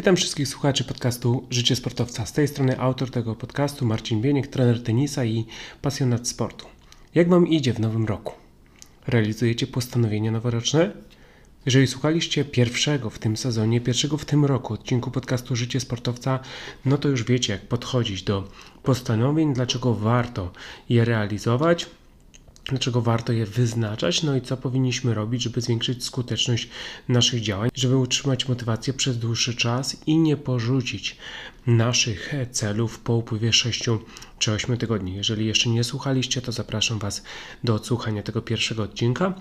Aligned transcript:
Witam 0.00 0.16
wszystkich 0.16 0.48
słuchaczy 0.48 0.84
podcastu 0.84 1.46
Życie 1.50 1.76
Sportowca. 1.76 2.26
Z 2.26 2.32
tej 2.32 2.48
strony 2.48 2.78
autor 2.78 3.10
tego 3.10 3.34
podcastu 3.34 3.86
Marcin 3.86 4.20
Bieniek, 4.20 4.46
trener 4.46 4.82
tenisa 4.82 5.24
i 5.24 5.46
pasjonat 5.82 6.28
sportu. 6.28 6.66
Jak 7.14 7.28
Wam 7.28 7.48
idzie 7.48 7.72
w 7.72 7.80
nowym 7.80 8.06
roku? 8.06 8.34
Realizujecie 9.06 9.66
postanowienia 9.66 10.30
noworoczne? 10.30 10.92
Jeżeli 11.66 11.86
słuchaliście 11.86 12.44
pierwszego 12.44 13.10
w 13.10 13.18
tym 13.18 13.36
sezonie, 13.36 13.80
pierwszego 13.80 14.18
w 14.18 14.24
tym 14.24 14.44
roku 14.44 14.74
odcinku 14.74 15.10
podcastu 15.10 15.56
Życie 15.56 15.80
Sportowca, 15.80 16.40
no 16.84 16.98
to 16.98 17.08
już 17.08 17.24
wiecie, 17.24 17.52
jak 17.52 17.62
podchodzić 17.62 18.22
do 18.22 18.48
postanowień, 18.82 19.54
dlaczego 19.54 19.94
warto 19.94 20.52
je 20.88 21.04
realizować 21.04 21.86
dlaczego 22.64 23.00
warto 23.00 23.32
je 23.32 23.46
wyznaczać, 23.46 24.22
no 24.22 24.36
i 24.36 24.40
co 24.40 24.56
powinniśmy 24.56 25.14
robić, 25.14 25.42
żeby 25.42 25.60
zwiększyć 25.60 26.04
skuteczność 26.04 26.68
naszych 27.08 27.40
działań, 27.40 27.70
żeby 27.74 27.96
utrzymać 27.96 28.48
motywację 28.48 28.92
przez 28.92 29.18
dłuższy 29.18 29.54
czas 29.54 29.96
i 30.06 30.18
nie 30.18 30.36
porzucić 30.36 31.16
naszych 31.66 32.32
celów 32.50 32.98
po 32.98 33.14
upływie 33.14 33.52
6 33.52 33.84
czy 34.40 34.52
8 34.52 34.76
tygodni. 34.76 35.14
Jeżeli 35.14 35.46
jeszcze 35.46 35.68
nie 35.68 35.84
słuchaliście, 35.84 36.42
to 36.42 36.52
zapraszam 36.52 36.98
Was 36.98 37.22
do 37.64 37.74
odsłuchania 37.74 38.22
tego 38.22 38.42
pierwszego 38.42 38.82
odcinka 38.82 39.34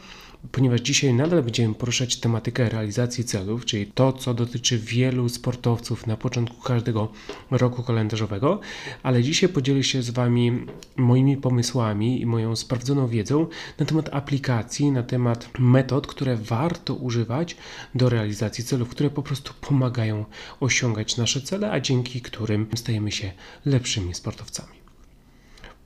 ponieważ 0.51 0.81
dzisiaj 0.81 1.13
nadal 1.13 1.43
będziemy 1.43 1.73
poruszać 1.73 2.15
tematykę 2.15 2.69
realizacji 2.69 3.23
celów, 3.23 3.65
czyli 3.65 3.85
to, 3.85 4.13
co 4.13 4.33
dotyczy 4.33 4.77
wielu 4.77 5.29
sportowców 5.29 6.07
na 6.07 6.17
początku 6.17 6.61
każdego 6.61 7.11
roku 7.51 7.83
kalendarzowego, 7.83 8.59
ale 9.03 9.23
dzisiaj 9.23 9.49
podzielę 9.49 9.83
się 9.83 10.01
z 10.01 10.09
Wami 10.09 10.65
moimi 10.97 11.37
pomysłami 11.37 12.21
i 12.21 12.25
moją 12.25 12.55
sprawdzoną 12.55 13.07
wiedzą 13.07 13.47
na 13.79 13.85
temat 13.85 14.09
aplikacji, 14.13 14.91
na 14.91 15.03
temat 15.03 15.49
metod, 15.59 16.07
które 16.07 16.37
warto 16.37 16.93
używać 16.93 17.57
do 17.95 18.09
realizacji 18.09 18.63
celów, 18.63 18.89
które 18.89 19.09
po 19.09 19.23
prostu 19.23 19.53
pomagają 19.61 20.25
osiągać 20.59 21.17
nasze 21.17 21.41
cele, 21.41 21.71
a 21.71 21.79
dzięki 21.79 22.21
którym 22.21 22.67
stajemy 22.75 23.11
się 23.11 23.31
lepszymi 23.65 24.13
sportowcami. 24.13 24.88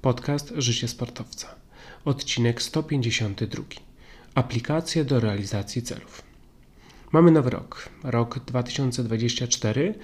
Podcast 0.04 0.54
Życie 0.58 0.88
Sportowca, 0.88 1.56
odcinek 2.06 2.62
152. 2.62 3.64
Aplikacje 4.36 5.06
do 5.06 5.20
realizacji 5.20 5.82
celów. 5.82 6.22
Mamy 7.12 7.32
nowy 7.32 7.50
rok, 7.50 7.90
rok 8.04 8.40
2024 8.40 9.96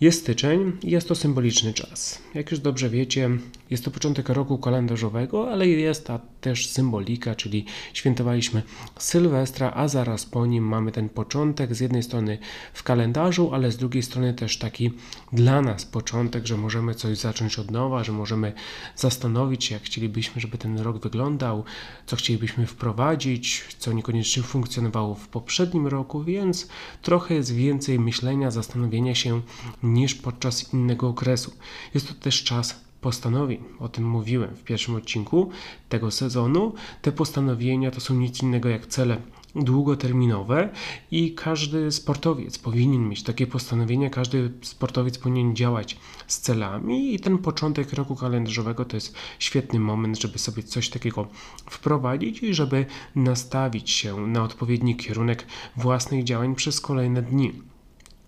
jest 0.00 0.20
styczeń 0.20 0.72
i 0.82 0.90
jest 0.90 1.08
to 1.08 1.14
symboliczny 1.14 1.74
czas. 1.74 2.22
Jak 2.34 2.50
już 2.50 2.60
dobrze 2.60 2.90
wiecie, 2.90 3.30
jest 3.70 3.84
to 3.84 3.90
początek 3.90 4.28
roku 4.28 4.58
kalendarzowego, 4.58 5.52
ale 5.52 5.68
jest 5.68 6.06
ta 6.06 6.20
też 6.40 6.68
symbolika, 6.68 7.34
czyli 7.34 7.64
świętowaliśmy 7.92 8.62
Sylwestra, 8.98 9.72
a 9.74 9.88
zaraz 9.88 10.26
po 10.26 10.46
nim 10.46 10.64
mamy 10.64 10.92
ten 10.92 11.08
początek 11.08 11.74
z 11.74 11.80
jednej 11.80 12.02
strony 12.02 12.38
w 12.72 12.82
kalendarzu, 12.82 13.54
ale 13.54 13.72
z 13.72 13.76
drugiej 13.76 14.02
strony 14.02 14.34
też 14.34 14.58
taki 14.58 14.90
dla 15.32 15.62
nas 15.62 15.84
początek, 15.84 16.46
że 16.46 16.56
możemy 16.56 16.94
coś 16.94 17.18
zacząć 17.18 17.58
od 17.58 17.70
nowa, 17.70 18.04
że 18.04 18.12
możemy 18.12 18.52
zastanowić 18.96 19.64
się, 19.64 19.74
jak 19.74 19.82
chcielibyśmy, 19.82 20.40
żeby 20.40 20.58
ten 20.58 20.78
rok 20.78 21.02
wyglądał, 21.02 21.64
co 22.06 22.16
chcielibyśmy 22.16 22.66
wprowadzić, 22.66 23.64
co 23.78 23.92
niekoniecznie 23.92 24.42
funkcjonowało 24.42 25.14
w 25.14 25.28
poprzednim 25.28 25.86
roku, 25.86 26.24
więc 26.24 26.68
trochę 27.02 27.34
jest 27.34 27.54
więcej 27.54 27.98
myślenia, 27.98 28.50
zastanowienia 28.50 29.14
się 29.14 29.40
niż 29.82 30.14
podczas 30.14 30.74
innego 30.74 31.08
okresu. 31.08 31.52
Jest 31.94 32.08
to 32.08 32.14
też 32.14 32.44
czas 32.44 32.85
postanowień. 33.06 33.64
O 33.78 33.88
tym 33.88 34.04
mówiłem 34.08 34.56
w 34.56 34.62
pierwszym 34.62 34.96
odcinku 34.96 35.50
tego 35.88 36.10
sezonu. 36.10 36.74
Te 37.02 37.12
postanowienia 37.12 37.90
to 37.90 38.00
są 38.00 38.14
nic 38.14 38.42
innego 38.42 38.68
jak 38.68 38.86
cele 38.86 39.16
długoterminowe 39.54 40.68
i 41.10 41.34
każdy 41.34 41.92
sportowiec 41.92 42.58
powinien 42.58 43.08
mieć 43.08 43.22
takie 43.22 43.46
postanowienia, 43.46 44.10
każdy 44.10 44.52
sportowiec 44.62 45.18
powinien 45.18 45.56
działać 45.56 45.96
z 46.26 46.38
celami 46.38 47.14
i 47.14 47.20
ten 47.20 47.38
początek 47.38 47.92
roku 47.92 48.16
kalendarzowego 48.16 48.84
to 48.84 48.96
jest 48.96 49.14
świetny 49.38 49.80
moment, 49.80 50.20
żeby 50.20 50.38
sobie 50.38 50.62
coś 50.62 50.88
takiego 50.90 51.26
wprowadzić 51.70 52.42
i 52.42 52.54
żeby 52.54 52.86
nastawić 53.14 53.90
się 53.90 54.26
na 54.26 54.42
odpowiedni 54.42 54.96
kierunek 54.96 55.46
własnych 55.76 56.24
działań 56.24 56.54
przez 56.54 56.80
kolejne 56.80 57.22
dni. 57.22 57.75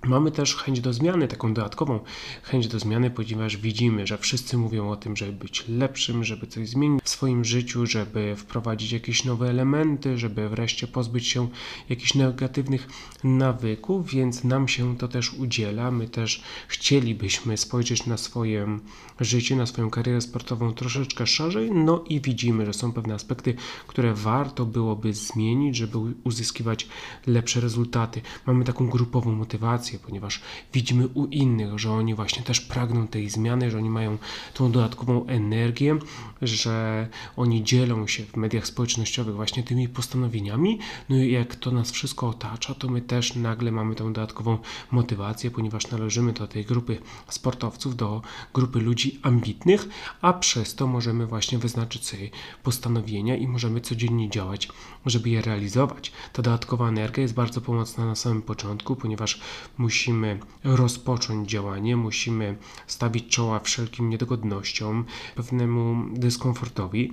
Mamy 0.08 0.30
też 0.30 0.56
chęć 0.56 0.80
do 0.80 0.92
zmiany, 0.92 1.28
taką 1.28 1.54
dodatkową 1.54 2.00
chęć 2.42 2.68
do 2.68 2.78
zmiany, 2.78 3.10
ponieważ 3.10 3.56
widzimy, 3.56 4.06
że 4.06 4.18
wszyscy 4.18 4.58
mówią 4.58 4.90
o 4.90 4.96
tym, 4.96 5.16
żeby 5.16 5.32
być 5.32 5.64
lepszym, 5.68 6.24
żeby 6.24 6.46
coś 6.46 6.68
zmienić 6.68 7.02
w 7.04 7.08
swoim 7.08 7.44
życiu, 7.44 7.86
żeby 7.86 8.36
wprowadzić 8.36 8.92
jakieś 8.92 9.24
nowe 9.24 9.50
elementy, 9.50 10.18
żeby 10.18 10.48
wreszcie 10.48 10.86
pozbyć 10.86 11.26
się 11.26 11.48
jakichś 11.88 12.14
negatywnych 12.14 12.88
nawyków, 13.24 14.10
więc 14.10 14.44
nam 14.44 14.68
się 14.68 14.96
to 14.96 15.08
też 15.08 15.34
udziela. 15.34 15.90
My 15.90 16.08
też 16.08 16.42
chcielibyśmy 16.68 17.56
spojrzeć 17.56 18.06
na 18.06 18.16
swoje 18.16 18.78
życie, 19.20 19.56
na 19.56 19.66
swoją 19.66 19.90
karierę 19.90 20.20
sportową 20.20 20.72
troszeczkę 20.72 21.26
szerzej, 21.26 21.70
no 21.70 22.04
i 22.08 22.20
widzimy, 22.20 22.66
że 22.66 22.72
są 22.72 22.92
pewne 22.92 23.14
aspekty, 23.14 23.54
które 23.86 24.14
warto 24.14 24.66
byłoby 24.66 25.14
zmienić, 25.14 25.76
żeby 25.76 25.98
uzyskiwać 26.24 26.88
lepsze 27.26 27.60
rezultaty. 27.60 28.20
Mamy 28.46 28.64
taką 28.64 28.88
grupową 28.88 29.32
motywację 29.32 29.97
ponieważ 29.98 30.40
widzimy 30.72 31.08
u 31.08 31.26
innych, 31.26 31.78
że 31.78 31.90
oni 31.92 32.14
właśnie 32.14 32.42
też 32.42 32.60
pragną 32.60 33.06
tej 33.06 33.30
zmiany, 33.30 33.70
że 33.70 33.78
oni 33.78 33.90
mają 33.90 34.18
tą 34.54 34.72
dodatkową 34.72 35.26
energię, 35.26 35.98
że 36.42 37.08
oni 37.36 37.64
dzielą 37.64 38.06
się 38.06 38.24
w 38.24 38.36
mediach 38.36 38.66
społecznościowych 38.66 39.34
właśnie 39.34 39.62
tymi 39.62 39.88
postanowieniami. 39.88 40.78
No 41.08 41.16
i 41.16 41.32
jak 41.32 41.56
to 41.56 41.70
nas 41.70 41.90
wszystko 41.90 42.28
otacza, 42.28 42.74
to 42.74 42.88
my 42.88 43.00
też 43.00 43.34
nagle 43.34 43.72
mamy 43.72 43.94
tą 43.94 44.12
dodatkową 44.12 44.58
motywację, 44.90 45.50
ponieważ 45.50 45.90
należymy 45.90 46.32
do 46.32 46.48
tej 46.48 46.64
grupy 46.64 46.98
sportowców, 47.28 47.96
do 47.96 48.22
grupy 48.54 48.80
ludzi 48.80 49.18
ambitnych, 49.22 49.88
a 50.20 50.32
przez 50.32 50.74
to 50.74 50.86
możemy 50.86 51.26
właśnie 51.26 51.58
wyznaczyć 51.58 52.06
sobie 52.06 52.30
postanowienia 52.62 53.36
i 53.36 53.46
możemy 53.46 53.80
codziennie 53.80 54.30
działać, 54.30 54.68
żeby 55.06 55.30
je 55.30 55.42
realizować. 55.42 56.12
Ta 56.32 56.42
dodatkowa 56.42 56.88
energia 56.88 57.22
jest 57.22 57.34
bardzo 57.34 57.60
pomocna 57.60 58.06
na 58.06 58.14
samym 58.14 58.42
początku, 58.42 58.96
ponieważ 58.96 59.40
musimy 59.78 60.38
rozpocząć 60.64 61.50
działanie, 61.50 61.96
musimy 61.96 62.56
stawić 62.86 63.28
czoła 63.28 63.60
wszelkim 63.60 64.10
niedogodnościom, 64.10 65.04
pewnemu 65.34 66.04
dyskomfortowi. 66.12 67.12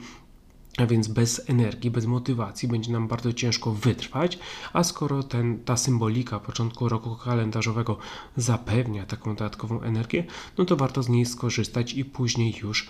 A 0.78 0.86
więc 0.86 1.08
bez 1.08 1.50
energii, 1.50 1.92
bez 1.92 2.06
motywacji 2.06 2.68
będzie 2.68 2.92
nam 2.92 3.08
bardzo 3.08 3.34
ciężko 3.34 3.72
wytrwać, 3.72 4.40
a 4.74 4.84
skoro 4.84 5.24
ten, 5.24 5.60
ta 5.60 5.78
symbolika 5.78 6.40
początku 6.40 6.90
roku 6.90 7.16
kalendarzowego 7.16 7.98
zapewnia 8.38 9.06
taką 9.06 9.36
dodatkową 9.36 9.82
energię, 9.82 10.24
no 10.58 10.66
to 10.66 10.76
warto 10.76 11.04
z 11.04 11.10
niej 11.10 11.26
skorzystać 11.26 11.94
i 11.94 12.06
później 12.06 12.56
już 12.64 12.90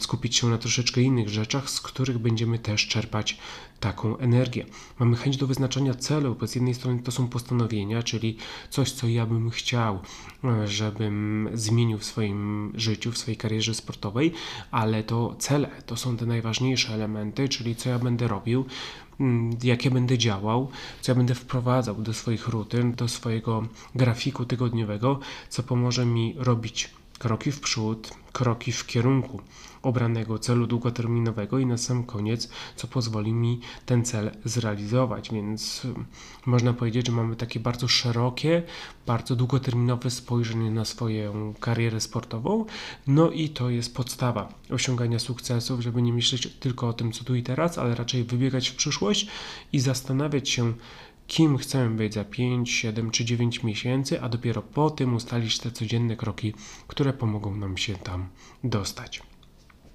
skupić 0.00 0.36
się 0.36 0.46
na 0.46 0.58
troszeczkę 0.58 1.00
innych 1.00 1.28
rzeczach, 1.28 1.70
z 1.70 1.80
których 1.80 2.18
będziemy 2.18 2.58
też 2.58 2.88
czerpać 2.88 3.38
taką 3.84 4.18
energię. 4.18 4.66
Mamy 4.98 5.16
chęć 5.16 5.36
do 5.36 5.46
wyznaczania 5.46 5.94
celu, 5.94 6.36
bo 6.40 6.46
z 6.46 6.54
jednej 6.54 6.74
strony 6.74 7.02
to 7.02 7.12
są 7.12 7.28
postanowienia, 7.28 8.02
czyli 8.02 8.36
coś, 8.70 8.92
co 8.92 9.08
ja 9.08 9.26
bym 9.26 9.50
chciał, 9.50 10.00
e, 10.44 10.68
żebym 10.68 11.48
zmienił 11.54 11.98
w 11.98 12.04
swoim 12.04 12.72
życiu, 12.74 13.12
w 13.12 13.18
swojej 13.18 13.36
karierze 13.36 13.74
sportowej, 13.74 14.32
ale 14.70 15.02
to 15.02 15.36
cele 15.38 15.70
to 15.86 15.96
są 15.96 16.16
te 16.16 16.26
najważniejsze 16.26 16.94
elementy, 16.94 17.48
czyli 17.48 17.76
co 17.76 17.88
ja 17.88 17.98
będę 17.98 18.28
robił, 18.28 18.64
mm, 19.20 19.56
jakie 19.62 19.90
będę 19.90 20.18
działał, 20.18 20.68
co 21.00 21.12
ja 21.12 21.16
będę 21.16 21.34
wprowadzał 21.34 21.94
do 21.94 22.12
swoich 22.12 22.48
rutyn, 22.48 22.92
do 22.92 23.08
swojego 23.08 23.66
grafiku 23.94 24.44
tygodniowego, 24.44 25.20
co 25.48 25.62
pomoże 25.62 26.06
mi 26.06 26.34
robić 26.38 26.90
kroki 27.24 27.52
w 27.52 27.60
przód, 27.60 28.10
kroki 28.32 28.72
w 28.72 28.86
kierunku 28.86 29.40
obranego 29.82 30.38
celu 30.38 30.66
długoterminowego 30.66 31.58
i 31.58 31.66
na 31.66 31.76
sam 31.78 32.04
koniec, 32.04 32.48
co 32.76 32.86
pozwoli 32.86 33.32
mi 33.32 33.60
ten 33.86 34.04
cel 34.04 34.30
zrealizować. 34.44 35.30
Więc 35.32 35.80
hmm, 35.82 36.04
można 36.46 36.72
powiedzieć, 36.72 37.06
że 37.06 37.12
mamy 37.12 37.36
takie 37.36 37.60
bardzo 37.60 37.88
szerokie, 37.88 38.62
bardzo 39.06 39.36
długoterminowe 39.36 40.10
spojrzenie 40.10 40.70
na 40.70 40.84
swoją 40.84 41.54
karierę 41.60 42.00
sportową. 42.00 42.64
No 43.06 43.30
i 43.30 43.48
to 43.48 43.70
jest 43.70 43.94
podstawa 43.94 44.48
osiągania 44.70 45.18
sukcesów, 45.18 45.80
żeby 45.80 46.02
nie 46.02 46.12
myśleć 46.12 46.48
tylko 46.60 46.88
o 46.88 46.92
tym, 46.92 47.12
co 47.12 47.24
tu 47.24 47.34
i 47.34 47.42
teraz, 47.42 47.78
ale 47.78 47.94
raczej 47.94 48.24
wybiegać 48.24 48.68
w 48.68 48.76
przyszłość 48.76 49.26
i 49.72 49.80
zastanawiać 49.80 50.48
się, 50.48 50.72
kim 51.26 51.58
chcemy 51.58 51.96
być 51.96 52.14
za 52.14 52.24
5, 52.24 52.70
7 52.70 53.10
czy 53.10 53.24
9 53.24 53.62
miesięcy, 53.62 54.22
a 54.22 54.28
dopiero 54.28 54.62
po 54.62 54.90
tym 54.90 55.14
ustalić 55.14 55.58
te 55.58 55.70
codzienne 55.70 56.16
kroki, 56.16 56.54
które 56.86 57.12
pomogą 57.12 57.56
nam 57.56 57.76
się 57.76 57.94
tam 57.94 58.28
dostać. 58.64 59.22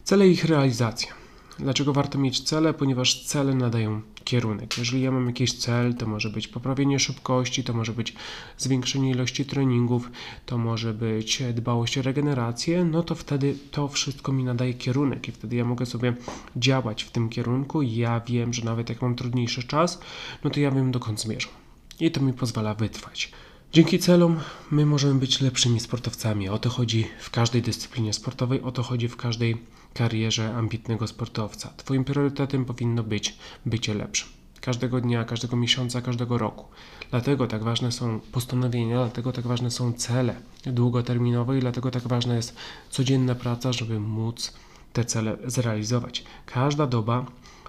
Cele 0.03 0.27
i 0.27 0.31
ich 0.31 0.45
realizacja. 0.45 1.13
Dlaczego 1.59 1.93
warto 1.93 2.17
mieć 2.17 2.41
cele? 2.41 2.73
Ponieważ 2.73 3.23
cele 3.23 3.55
nadają 3.55 4.01
kierunek. 4.29 4.77
Jeżeli 4.77 5.01
ja 5.01 5.11
mam 5.11 5.27
jakiś 5.27 5.53
cel, 5.53 5.93
to 5.95 6.07
może 6.07 6.29
być 6.29 6.47
poprawienie 6.47 6.99
szybkości, 6.99 7.63
to 7.63 7.73
może 7.73 7.93
być 7.93 8.13
zwiększenie 8.57 9.11
ilości 9.11 9.45
treningów, 9.45 10.11
to 10.45 10.57
może 10.57 10.93
być 10.93 11.43
dbałość 11.53 11.97
o 11.97 12.01
regenerację, 12.01 12.83
no 12.83 13.03
to 13.03 13.15
wtedy 13.15 13.55
to 13.71 13.87
wszystko 13.87 14.31
mi 14.31 14.43
nadaje 14.43 14.73
kierunek 14.73 15.27
i 15.27 15.31
wtedy 15.31 15.55
ja 15.55 15.65
mogę 15.65 15.85
sobie 15.85 16.13
działać 16.55 17.03
w 17.03 17.11
tym 17.11 17.29
kierunku. 17.29 17.81
Ja 17.81 18.19
wiem, 18.19 18.53
że 18.53 18.65
nawet 18.65 18.89
jak 18.89 19.01
mam 19.01 19.15
trudniejszy 19.15 19.63
czas, 19.63 19.99
no 20.43 20.49
to 20.49 20.59
ja 20.59 20.71
wiem 20.71 20.91
dokąd 20.91 21.21
zmierzam. 21.21 21.53
I 21.99 22.11
to 22.11 22.21
mi 22.21 22.33
pozwala 22.33 22.73
wytrwać. 22.73 23.31
Dzięki 23.73 23.99
celom 23.99 24.39
my 24.71 24.85
możemy 24.85 25.19
być 25.19 25.41
lepszymi 25.41 25.79
sportowcami. 25.79 26.49
O 26.49 26.59
to 26.59 26.69
chodzi 26.69 27.07
w 27.19 27.29
każdej 27.29 27.61
dyscyplinie 27.61 28.13
sportowej, 28.13 28.61
o 28.61 28.71
to 28.71 28.83
chodzi 28.83 29.07
w 29.07 29.15
każdej 29.15 29.57
karierze 29.93 30.55
ambitnego 30.55 31.07
sportowca. 31.07 31.73
Twoim 31.77 32.03
priorytetem 32.03 32.65
powinno 32.65 33.03
być 33.03 33.37
bycie 33.65 33.93
lepszym. 33.93 34.29
Każdego 34.61 35.01
dnia, 35.01 35.23
każdego 35.23 35.57
miesiąca, 35.57 36.01
każdego 36.01 36.37
roku. 36.37 36.65
Dlatego 37.09 37.47
tak 37.47 37.63
ważne 37.63 37.91
są 37.91 38.19
postanowienia, 38.19 38.97
dlatego 38.97 39.31
tak 39.31 39.47
ważne 39.47 39.71
są 39.71 39.93
cele 39.93 40.35
długoterminowe 40.65 41.57
i 41.57 41.61
dlatego 41.61 41.91
tak 41.91 42.07
ważna 42.07 42.35
jest 42.35 42.55
codzienna 42.89 43.35
praca, 43.35 43.73
żeby 43.73 43.99
móc 43.99 44.53
te 44.93 45.05
cele 45.05 45.37
zrealizować. 45.45 46.23
Każda 46.45 46.87
doba 46.87 47.25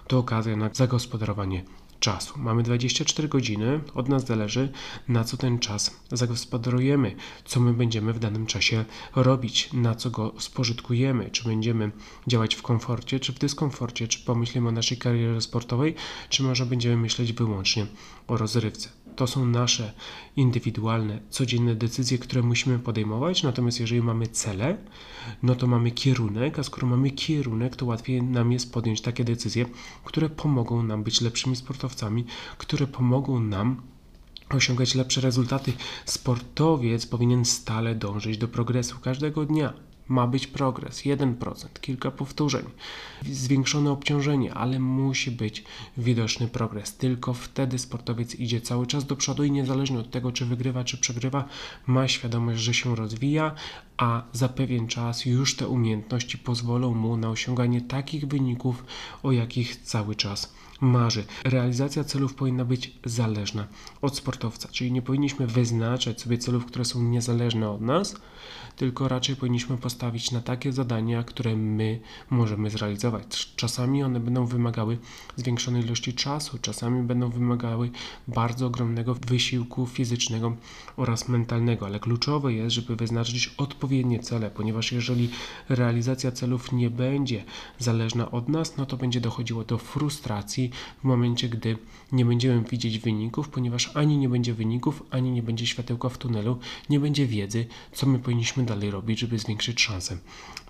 to 0.07 0.17
okazja 0.17 0.55
na 0.55 0.69
zagospodarowanie 0.73 1.63
czasu. 2.01 2.39
Mamy 2.39 2.63
24 2.63 3.27
godziny, 3.27 3.79
od 3.93 4.09
nas 4.09 4.25
zależy, 4.25 4.71
na 5.07 5.23
co 5.23 5.37
ten 5.37 5.59
czas 5.59 5.95
zagospodarujemy, 6.11 7.15
co 7.45 7.59
my 7.59 7.73
będziemy 7.73 8.13
w 8.13 8.19
danym 8.19 8.45
czasie 8.45 8.85
robić, 9.15 9.73
na 9.73 9.95
co 9.95 10.09
go 10.09 10.33
spożytkujemy, 10.37 11.29
czy 11.29 11.43
będziemy 11.43 11.91
działać 12.27 12.55
w 12.55 12.61
komforcie, 12.61 13.19
czy 13.19 13.33
w 13.33 13.39
dyskomforcie, 13.39 14.07
czy 14.07 14.19
pomyślimy 14.19 14.69
o 14.69 14.71
naszej 14.71 14.97
karierze 14.97 15.41
sportowej, 15.41 15.95
czy 16.29 16.43
może 16.43 16.65
będziemy 16.65 16.97
myśleć 16.97 17.33
wyłącznie 17.33 17.85
o 18.27 18.37
rozrywce. 18.37 18.89
To 19.15 19.27
są 19.27 19.45
nasze 19.45 19.93
indywidualne, 20.35 21.19
codzienne 21.29 21.75
decyzje, 21.75 22.17
które 22.17 22.41
musimy 22.41 22.79
podejmować. 22.79 23.43
Natomiast 23.43 23.79
jeżeli 23.79 24.01
mamy 24.01 24.27
cele, 24.27 24.77
no 25.43 25.55
to 25.55 25.67
mamy 25.67 25.91
kierunek, 25.91 26.59
a 26.59 26.63
skoro 26.63 26.87
mamy 26.87 27.11
kierunek, 27.11 27.75
to 27.75 27.85
łatwiej 27.85 28.23
nam 28.23 28.51
jest 28.51 28.73
podjąć 28.73 29.01
takie 29.01 29.23
decyzje, 29.23 29.65
które 30.03 30.29
pomogą 30.29 30.83
nam 30.83 31.03
być 31.03 31.21
lepszymi 31.21 31.55
sportowcami, 31.55 32.25
które 32.57 32.87
pomogą 32.87 33.39
nam 33.39 33.81
osiągać 34.49 34.95
lepsze 34.95 35.21
rezultaty. 35.21 35.73
Sportowiec 36.05 37.05
powinien 37.05 37.45
stale 37.45 37.95
dążyć 37.95 38.37
do 38.37 38.47
progresu 38.47 38.99
każdego 38.99 39.45
dnia 39.45 39.73
ma 40.11 40.27
być 40.27 40.47
progres 40.47 41.01
1%, 41.01 41.79
kilka 41.81 42.11
powtórzeń, 42.11 42.65
zwiększone 43.23 43.91
obciążenie, 43.91 44.53
ale 44.53 44.79
musi 44.79 45.31
być 45.31 45.63
widoczny 45.97 46.47
progres. 46.47 46.97
Tylko 46.97 47.33
wtedy 47.33 47.79
sportowiec 47.79 48.35
idzie 48.35 48.61
cały 48.61 48.87
czas 48.87 49.05
do 49.05 49.15
przodu 49.15 49.43
i 49.43 49.51
niezależnie 49.51 49.99
od 49.99 50.11
tego, 50.11 50.31
czy 50.31 50.45
wygrywa, 50.45 50.83
czy 50.83 50.97
przegrywa, 50.97 51.45
ma 51.87 52.07
świadomość, 52.07 52.59
że 52.59 52.73
się 52.73 52.95
rozwija, 52.95 53.55
a 53.97 54.23
za 54.33 54.49
pewien 54.49 54.87
czas 54.87 55.25
już 55.25 55.55
te 55.55 55.67
umiejętności 55.67 56.37
pozwolą 56.37 56.93
mu 56.93 57.17
na 57.17 57.29
osiąganie 57.29 57.81
takich 57.81 58.27
wyników, 58.27 58.83
o 59.23 59.31
jakich 59.31 59.75
cały 59.75 60.15
czas 60.15 60.53
marzy. 60.81 61.23
Realizacja 61.43 62.03
celów 62.03 62.35
powinna 62.35 62.65
być 62.65 62.99
zależna 63.05 63.67
od 64.01 64.17
sportowca, 64.17 64.69
czyli 64.71 64.91
nie 64.91 65.01
powinniśmy 65.01 65.47
wyznaczać 65.47 66.21
sobie 66.21 66.37
celów, 66.37 66.65
które 66.65 66.85
są 66.85 67.03
niezależne 67.03 67.69
od 67.69 67.81
nas, 67.81 68.15
tylko 68.75 69.07
raczej 69.07 69.35
powinniśmy 69.35 69.77
postawić 69.77 70.31
na 70.31 70.41
takie 70.41 70.73
zadania, 70.73 71.23
które 71.23 71.55
my 71.55 71.99
możemy 72.29 72.69
zrealizować. 72.69 73.55
Czasami 73.55 74.03
one 74.03 74.19
będą 74.19 74.45
wymagały 74.45 74.97
zwiększonej 75.35 75.83
ilości 75.83 76.13
czasu, 76.13 76.57
czasami 76.61 77.03
będą 77.03 77.29
wymagały 77.29 77.89
bardzo 78.27 78.65
ogromnego 78.67 79.15
wysiłku 79.15 79.85
fizycznego 79.85 80.55
oraz 80.97 81.29
mentalnego, 81.29 81.85
ale 81.85 81.99
kluczowe 81.99 82.53
jest, 82.53 82.75
żeby 82.75 82.95
wyznaczyć 82.95 83.53
odpowiednie 83.57 84.19
cele, 84.19 84.51
ponieważ 84.51 84.91
jeżeli 84.91 85.29
realizacja 85.69 86.31
celów 86.31 86.71
nie 86.71 86.89
będzie 86.89 87.43
zależna 87.79 88.31
od 88.31 88.49
nas, 88.49 88.77
no 88.77 88.85
to 88.85 88.97
będzie 88.97 89.21
dochodziło 89.21 89.63
do 89.63 89.77
frustracji 89.77 90.70
w 91.01 91.03
momencie, 91.03 91.49
gdy 91.49 91.77
nie 92.11 92.25
będziemy 92.25 92.63
widzieć 92.63 92.99
wyników, 92.99 93.49
ponieważ 93.49 93.91
ani 93.95 94.17
nie 94.17 94.29
będzie 94.29 94.53
wyników, 94.53 95.03
ani 95.09 95.31
nie 95.31 95.43
będzie 95.43 95.67
światełka 95.67 96.09
w 96.09 96.17
tunelu, 96.17 96.59
nie 96.89 96.99
będzie 96.99 97.27
wiedzy, 97.27 97.65
co 97.91 98.07
my 98.07 98.19
powinniśmy 98.19 98.63
dalej 98.63 98.91
robić, 98.91 99.19
żeby 99.19 99.39
zwiększyć 99.39 99.81
szanse 99.81 100.17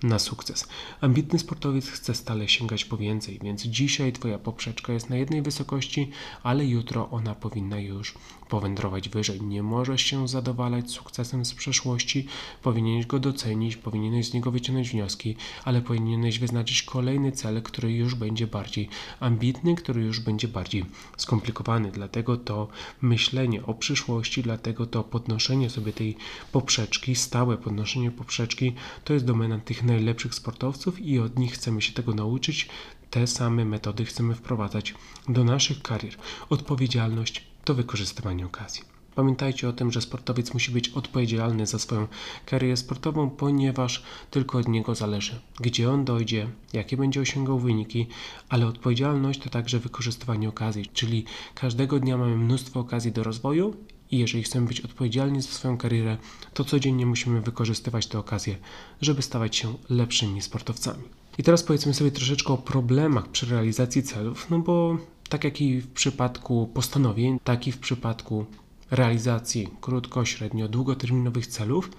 na 0.04 0.20
sukces. 0.20 0.68
Ambitny 1.02 1.40
sportowiec 1.40 1.88
chce 1.88 2.16
stale 2.16 2.48
sięgać 2.48 2.86
po 2.86 2.98
więcej, 2.98 3.40
więc 3.44 3.62
dzisiaj 3.62 4.14
Twoja 4.14 4.40
poprzeczka 4.40 4.94
jest 4.94 5.10
na 5.10 5.16
jednej 5.18 5.42
wysokości, 5.42 6.10
ale 6.44 6.66
jutro 6.66 7.10
ona 7.10 7.36
powinna 7.36 7.80
już 7.80 8.14
powędrować 8.52 9.10
wyżej. 9.10 9.42
Nie 9.42 9.64
możesz 9.64 10.02
się 10.02 10.28
zadowalać 10.28 10.92
sukcesem 10.92 11.46
z 11.46 11.54
przeszłości, 11.54 12.28
powinieneś 12.62 13.06
go 13.06 13.20
docenić, 13.20 13.76
powinieneś 13.78 14.30
z 14.30 14.34
niego 14.34 14.52
wyciągnąć 14.52 14.90
wnioski, 14.90 15.36
ale 15.66 15.82
powinieneś 15.82 16.40
wyznaczyć 16.40 16.84
kolejny 16.84 17.32
cel, 17.32 17.62
który 17.62 17.94
już 17.94 18.16
będzie 18.16 18.48
bardziej 18.48 18.90
ambitny, 19.20 19.76
który 19.76 20.02
już 20.02 20.20
będzie 20.20 20.48
bardziej 20.48 20.86
skomplikowany. 21.18 21.92
Dlatego 21.92 22.38
to 22.38 22.68
myślenie 23.02 23.66
o 23.66 23.74
przyszłości, 23.74 24.44
dlatego 24.44 24.86
to 24.86 25.04
podnoszenie 25.04 25.70
sobie 25.70 25.94
tej 25.94 26.16
poprzeczki, 26.52 27.16
stałe 27.16 27.58
podnoszenie 27.58 28.12
poprzeczki, 28.12 28.74
to 29.04 29.14
jest 29.14 29.26
domena 29.26 29.60
tych 29.60 29.84
najlepszych 29.84 30.36
sportowców 30.36 31.00
i 31.00 31.20
od 31.20 31.40
nich 31.40 31.54
chcemy 31.54 31.82
się 31.82 31.94
tego 31.94 32.14
nauczyć. 32.14 32.70
Te 33.10 33.28
same 33.28 33.66
metody 33.66 34.06
chcemy 34.06 34.36
wprowadzać 34.36 34.94
do 35.30 35.44
naszych 35.44 35.82
karier. 35.82 36.16
Odpowiedzialność 36.50 37.51
to 37.64 37.74
wykorzystywanie 37.74 38.46
okazji. 38.46 38.92
Pamiętajcie 39.16 39.70
o 39.70 39.74
tym, 39.74 39.92
że 39.92 40.02
sportowiec 40.02 40.54
musi 40.54 40.72
być 40.72 40.90
odpowiedzialny 40.90 41.68
za 41.68 41.80
swoją 41.80 42.08
karierę 42.46 42.78
sportową, 42.78 43.30
ponieważ 43.30 44.04
tylko 44.32 44.58
od 44.58 44.68
niego 44.68 44.96
zależy, 44.96 45.40
gdzie 45.60 45.92
on 45.92 46.06
dojdzie, 46.06 46.50
jakie 46.74 46.98
będzie 46.98 47.22
osiągał 47.22 47.60
wyniki, 47.60 48.08
ale 48.50 48.68
odpowiedzialność 48.68 49.40
to 49.40 49.50
także 49.50 49.80
wykorzystywanie 49.80 50.50
okazji, 50.50 50.86
czyli 50.94 51.26
każdego 51.56 52.00
dnia 52.00 52.18
mamy 52.18 52.38
mnóstwo 52.38 52.80
okazji 52.80 53.12
do 53.12 53.24
rozwoju 53.24 53.76
i 54.12 54.18
jeżeli 54.18 54.44
chcemy 54.44 54.68
być 54.68 54.82
odpowiedzialni 54.82 55.42
za 55.42 55.50
swoją 55.50 55.78
karierę, 55.78 56.18
to 56.54 56.66
codziennie 56.66 57.06
musimy 57.06 57.42
wykorzystywać 57.42 58.08
te 58.08 58.20
okazje, 58.20 58.58
żeby 59.02 59.22
stawać 59.22 59.56
się 59.56 59.74
lepszymi 59.90 60.42
sportowcami. 60.42 61.04
I 61.38 61.44
teraz 61.44 61.64
powiedzmy 61.64 61.94
sobie 61.94 62.12
troszeczkę 62.12 62.54
o 62.54 62.58
problemach 62.58 63.28
przy 63.28 63.46
realizacji 63.46 64.04
celów, 64.04 64.50
no 64.50 64.60
bo 64.60 64.98
tak 65.32 65.44
jak 65.44 65.62
i 65.62 65.82
w 65.82 65.88
przypadku 65.88 66.70
postanowień, 66.74 67.40
tak 67.44 67.68
i 67.68 67.72
w 67.72 67.78
przypadku 67.78 68.46
realizacji 68.92 69.70
krótko, 69.82 70.26
średnio, 70.26 70.68
długoterminowych 70.68 71.48
celów 71.48 71.92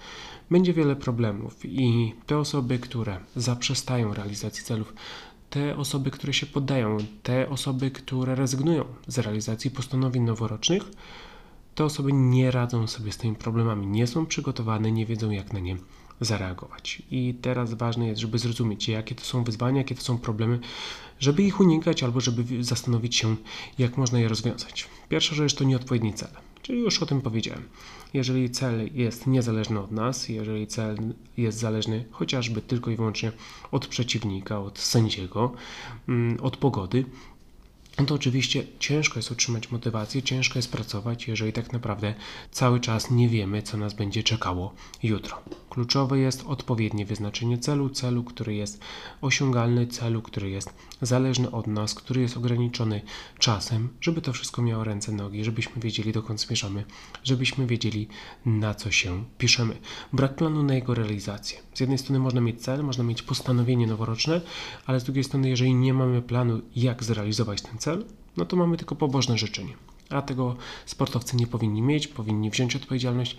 będzie 0.51 0.73
wiele 0.73 0.95
problemów 0.95 1.65
i 1.65 2.13
te 2.25 2.37
osoby, 2.37 2.79
które 2.79 3.19
zaprzestają 3.35 4.13
realizacji 4.13 4.63
celów, 4.63 4.93
te 5.49 5.77
osoby, 5.77 6.11
które 6.11 6.33
się 6.33 6.45
poddają, 6.45 6.97
te 7.23 7.49
osoby, 7.49 7.91
które 7.91 8.35
rezygnują 8.35 8.85
z 9.07 9.17
realizacji 9.17 9.71
postanowień 9.71 10.23
noworocznych, 10.23 10.83
te 11.75 11.85
osoby 11.85 12.13
nie 12.13 12.51
radzą 12.51 12.87
sobie 12.87 13.11
z 13.11 13.17
tymi 13.17 13.35
problemami, 13.35 13.87
nie 13.87 14.07
są 14.07 14.25
przygotowane, 14.25 14.91
nie 14.91 15.05
wiedzą 15.05 15.29
jak 15.29 15.53
na 15.53 15.59
nie 15.59 15.77
zareagować. 16.21 17.01
I 17.11 17.35
teraz 17.41 17.73
ważne 17.73 18.07
jest, 18.07 18.21
żeby 18.21 18.39
zrozumieć, 18.39 18.87
jakie 18.87 19.15
to 19.15 19.23
są 19.23 19.43
wyzwania, 19.43 19.77
jakie 19.77 19.95
to 19.95 20.01
są 20.01 20.17
problemy, 20.17 20.59
żeby 21.23 21.43
ich 21.43 21.59
unikać 21.59 22.03
albo 22.03 22.21
żeby 22.21 22.63
zastanowić 22.63 23.15
się, 23.15 23.35
jak 23.77 23.97
można 23.97 24.19
je 24.19 24.27
rozwiązać. 24.27 24.87
Pierwsza 25.09 25.35
rzecz 25.35 25.55
to 25.55 25.63
nieodpowiedni 25.63 26.13
cel. 26.13 26.29
Czyli 26.61 26.79
już 26.79 27.03
o 27.03 27.05
tym 27.05 27.21
powiedziałem. 27.21 27.63
Jeżeli 28.13 28.49
cel 28.49 28.89
jest 28.93 29.27
niezależny 29.27 29.79
od 29.79 29.91
nas, 29.91 30.29
jeżeli 30.29 30.67
cel 30.67 30.97
jest 31.37 31.57
zależny 31.57 32.05
chociażby 32.11 32.61
tylko 32.61 32.91
i 32.91 32.95
wyłącznie 32.95 33.31
od 33.71 33.87
przeciwnika, 33.87 34.59
od 34.59 34.79
sędziego, 34.79 35.51
mm, 36.07 36.37
od 36.41 36.57
pogody, 36.57 37.05
no 37.99 38.05
to 38.05 38.15
oczywiście 38.15 38.63
ciężko 38.79 39.19
jest 39.19 39.31
utrzymać 39.31 39.71
motywację, 39.71 40.21
ciężko 40.21 40.59
jest 40.59 40.71
pracować, 40.71 41.27
jeżeli 41.27 41.53
tak 41.53 41.73
naprawdę 41.73 42.13
cały 42.51 42.79
czas 42.79 43.11
nie 43.11 43.29
wiemy, 43.29 43.61
co 43.61 43.77
nas 43.77 43.93
będzie 43.93 44.23
czekało 44.23 44.73
jutro. 45.03 45.41
Kluczowe 45.69 46.19
jest 46.19 46.43
odpowiednie 46.47 47.05
wyznaczenie 47.05 47.57
celu, 47.57 47.89
celu, 47.89 48.23
który 48.23 48.55
jest 48.55 48.79
osiągalny, 49.21 49.87
celu, 49.87 50.21
który 50.21 50.49
jest 50.49 50.73
zależny 51.01 51.51
od 51.51 51.67
nas, 51.67 51.93
który 51.93 52.21
jest 52.21 52.37
ograniczony 52.37 53.01
czasem, 53.39 53.89
żeby 54.01 54.21
to 54.21 54.33
wszystko 54.33 54.61
miało 54.61 54.83
ręce, 54.83 55.11
nogi, 55.11 55.43
żebyśmy 55.43 55.81
wiedzieli, 55.81 56.11
dokąd 56.11 56.41
zmierzamy, 56.41 56.83
żebyśmy 57.23 57.67
wiedzieli, 57.67 58.07
na 58.45 58.73
co 58.73 58.91
się 58.91 59.23
piszemy. 59.37 59.77
Brak 60.13 60.35
planu 60.35 60.63
na 60.63 60.75
jego 60.75 60.93
realizację. 60.93 61.59
Z 61.73 61.79
jednej 61.79 61.97
strony 61.97 62.19
można 62.19 62.41
mieć 62.41 62.61
cel, 62.61 62.83
można 62.83 63.03
mieć 63.03 63.21
postanowienie 63.21 63.87
noworoczne, 63.87 64.41
ale 64.85 64.99
z 64.99 65.03
drugiej 65.03 65.23
strony, 65.23 65.49
jeżeli 65.49 65.75
nie 65.75 65.93
mamy 65.93 66.21
planu, 66.21 66.61
jak 66.75 67.03
zrealizować 67.03 67.61
ten 67.61 67.79
cel, 67.83 68.05
no 68.37 68.45
to 68.45 68.55
mamy 68.55 68.77
tylko 68.77 68.95
pobożne 68.95 69.37
życzenie 69.37 69.73
a 70.09 70.21
tego 70.21 70.55
sportowcy 70.85 71.37
nie 71.37 71.47
powinni 71.47 71.81
mieć, 71.81 72.07
powinni 72.07 72.49
wziąć 72.49 72.75
odpowiedzialność 72.75 73.35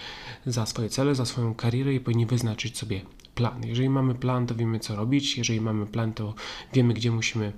za 0.47 0.67
swoje 0.67 0.89
cele, 0.89 1.15
za 1.15 1.27
swoją 1.27 1.55
karierę 1.55 1.95
i 1.95 2.01
powinni 2.01 2.27
wyznaczyć 2.27 2.79
sobie 2.79 3.01
plan. 3.35 3.67
Jeżeli 3.67 3.89
mamy 3.89 4.15
plan, 4.15 4.47
to 4.47 4.55
wiemy 4.55 4.81
co 4.81 4.97
robić, 4.97 5.39
jeżeli 5.39 5.61
mamy 5.61 5.87
plan, 5.87 6.13
to 6.13 6.35
wiemy 6.73 6.95
gdzie 6.95 7.11
musimy 7.11 7.53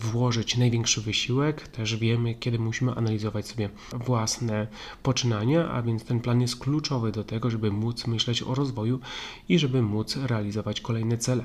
włożyć 0.00 0.56
największy 0.56 1.00
wysiłek, 1.00 1.68
też 1.68 1.96
wiemy, 1.96 2.34
kiedy 2.34 2.58
musimy 2.58 2.94
analizować 2.94 3.48
sobie 3.48 3.70
własne 3.92 4.66
poczynania, 5.02 5.68
a 5.70 5.82
więc 5.82 6.04
ten 6.04 6.20
plan 6.20 6.40
jest 6.40 6.56
kluczowy 6.56 7.12
do 7.12 7.24
tego, 7.24 7.50
żeby 7.50 7.70
móc 7.70 8.06
myśleć 8.06 8.42
o 8.42 8.54
rozwoju 8.54 9.00
i 9.48 9.58
żeby 9.58 9.82
móc 9.82 10.16
realizować 10.16 10.80
kolejne 10.80 11.18
cele. 11.18 11.44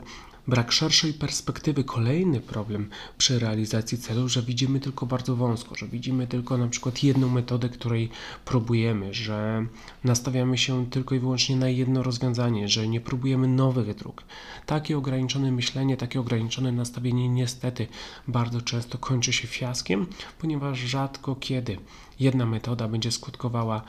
Brak 0.50 0.72
szerszej 0.72 1.14
perspektywy, 1.14 1.84
kolejny 1.84 2.42
problem 2.42 2.90
przy 3.18 3.40
realizacji 3.40 3.98
celu, 3.98 4.30
że 4.30 4.42
widzimy 4.42 4.80
tylko 4.80 5.06
bardzo 5.06 5.36
wąsko, 5.36 5.76
że 5.76 5.88
widzimy 5.88 6.28
tylko 6.28 6.58
na 6.58 6.68
przykład 6.68 7.04
jedną 7.04 7.30
metodę, 7.30 7.70
której 7.70 8.10
próbujemy, 8.46 9.14
że 9.14 9.66
nastawiamy 10.04 10.58
się 10.58 10.90
tylko 10.90 11.16
i 11.16 11.20
wyłącznie 11.20 11.56
na 11.56 11.70
jedno 11.70 12.04
rozwiązanie, 12.04 12.68
że 12.68 12.88
nie 12.88 13.02
próbujemy 13.02 13.48
nowych 13.48 13.96
dróg. 13.96 14.24
Takie 14.66 14.98
ograniczone 14.98 15.52
myślenie, 15.52 15.98
takie 15.98 16.20
ograniczone 16.20 16.72
nastawienie 16.72 17.30
niestety 17.30 17.88
bardzo 18.28 18.62
często 18.62 18.98
kończy 18.98 19.34
się 19.34 19.48
fiaskiem, 19.48 20.06
ponieważ 20.40 20.80
rzadko 20.80 21.36
kiedy 21.36 21.78
jedna 22.20 22.46
metoda 22.46 22.88
będzie 22.88 23.12
skutkowała 23.12 23.82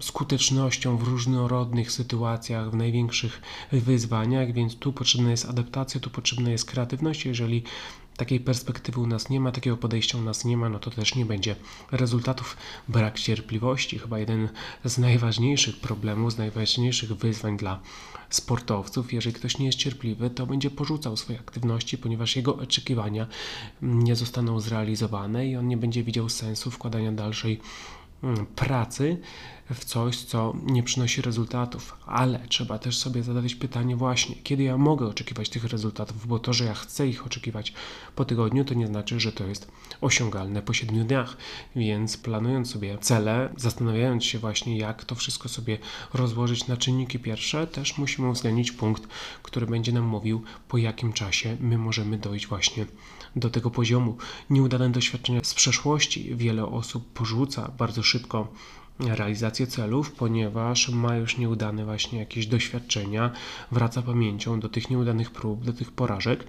skutecznością 0.00 0.96
w 0.96 1.02
różnorodnych 1.02 1.92
sytuacjach, 1.92 2.70
w 2.70 2.74
największych 2.74 3.42
wyzwaniach, 3.72 4.52
więc 4.52 4.76
tu 4.76 4.92
potrzebna 4.92 5.30
jest 5.30 5.48
adaptacja, 5.48 6.00
tu 6.00 6.10
potrzebna 6.10 6.50
jest 6.50 6.64
kreatywność. 6.64 7.26
Jeżeli 7.26 7.62
takiej 8.16 8.40
perspektywy 8.40 9.00
u 9.00 9.06
nas 9.06 9.30
nie 9.30 9.40
ma, 9.40 9.52
takiego 9.52 9.76
podejścia 9.76 10.18
u 10.18 10.22
nas 10.22 10.44
nie 10.44 10.56
ma, 10.56 10.68
no 10.68 10.78
to 10.78 10.90
też 10.90 11.14
nie 11.14 11.24
będzie 11.24 11.56
rezultatów. 11.92 12.56
Brak 12.88 13.18
cierpliwości, 13.18 13.98
chyba 13.98 14.18
jeden 14.18 14.48
z 14.84 14.98
najważniejszych 14.98 15.80
problemów, 15.80 16.32
z 16.32 16.38
najważniejszych 16.38 17.12
wyzwań 17.12 17.56
dla 17.56 17.80
sportowców. 18.30 19.12
Jeżeli 19.12 19.34
ktoś 19.34 19.58
nie 19.58 19.66
jest 19.66 19.78
cierpliwy, 19.78 20.30
to 20.30 20.46
będzie 20.46 20.70
porzucał 20.70 21.16
swoje 21.16 21.38
aktywności, 21.40 21.98
ponieważ 21.98 22.36
jego 22.36 22.56
oczekiwania 22.56 23.26
nie 23.82 24.16
zostaną 24.16 24.60
zrealizowane 24.60 25.46
i 25.46 25.56
on 25.56 25.68
nie 25.68 25.76
będzie 25.76 26.02
widział 26.02 26.28
sensu 26.28 26.70
wkładania 26.70 27.12
dalszej 27.12 27.60
pracy 28.54 29.18
w 29.74 29.84
coś, 29.84 30.16
co 30.16 30.54
nie 30.66 30.82
przynosi 30.82 31.22
rezultatów, 31.22 31.96
ale 32.06 32.40
trzeba 32.48 32.78
też 32.78 32.98
sobie 32.98 33.22
zadać 33.22 33.54
pytanie 33.54 33.96
właśnie, 33.96 34.36
kiedy 34.36 34.62
ja 34.62 34.76
mogę 34.76 35.06
oczekiwać 35.06 35.48
tych 35.48 35.64
rezultatów, 35.64 36.26
bo 36.26 36.38
to, 36.38 36.52
że 36.52 36.64
ja 36.64 36.74
chcę 36.74 37.08
ich 37.08 37.26
oczekiwać 37.26 37.72
po 38.16 38.24
tygodniu, 38.24 38.64
to 38.64 38.74
nie 38.74 38.86
znaczy, 38.86 39.20
że 39.20 39.32
to 39.32 39.46
jest 39.46 39.70
osiągalne 40.00 40.62
po 40.62 40.72
siedmiu 40.72 41.04
dniach, 41.04 41.36
więc 41.76 42.16
planując 42.16 42.70
sobie 42.70 42.98
cele, 42.98 43.52
zastanawiając 43.56 44.24
się 44.24 44.38
właśnie, 44.38 44.78
jak 44.78 45.04
to 45.04 45.14
wszystko 45.14 45.48
sobie 45.48 45.78
rozłożyć 46.14 46.66
na 46.66 46.76
czynniki 46.76 47.18
pierwsze, 47.18 47.66
też 47.66 47.98
musimy 47.98 48.28
uwzględnić 48.28 48.72
punkt, 48.72 49.08
który 49.42 49.66
będzie 49.66 49.92
nam 49.92 50.04
mówił, 50.04 50.42
po 50.68 50.78
jakim 50.78 51.12
czasie 51.12 51.56
my 51.60 51.78
możemy 51.78 52.18
dojść 52.18 52.46
właśnie 52.46 52.86
do 53.36 53.50
tego 53.50 53.70
poziomu. 53.70 54.16
Nieudane 54.50 54.90
doświadczenia 54.90 55.40
z 55.42 55.54
przeszłości 55.54 56.36
wiele 56.36 56.66
osób 56.66 57.12
porzuca 57.12 57.70
bardzo 57.78 58.02
szybko 58.02 58.48
realizację 59.08 59.66
celów, 59.66 60.12
ponieważ 60.12 60.88
ma 60.88 61.16
już 61.16 61.38
nieudane 61.38 61.84
właśnie 61.84 62.18
jakieś 62.18 62.46
doświadczenia, 62.46 63.30
wraca 63.72 64.02
pamięcią 64.02 64.60
do 64.60 64.68
tych 64.68 64.90
nieudanych 64.90 65.30
prób, 65.30 65.64
do 65.64 65.72
tych 65.72 65.92
porażek. 65.92 66.44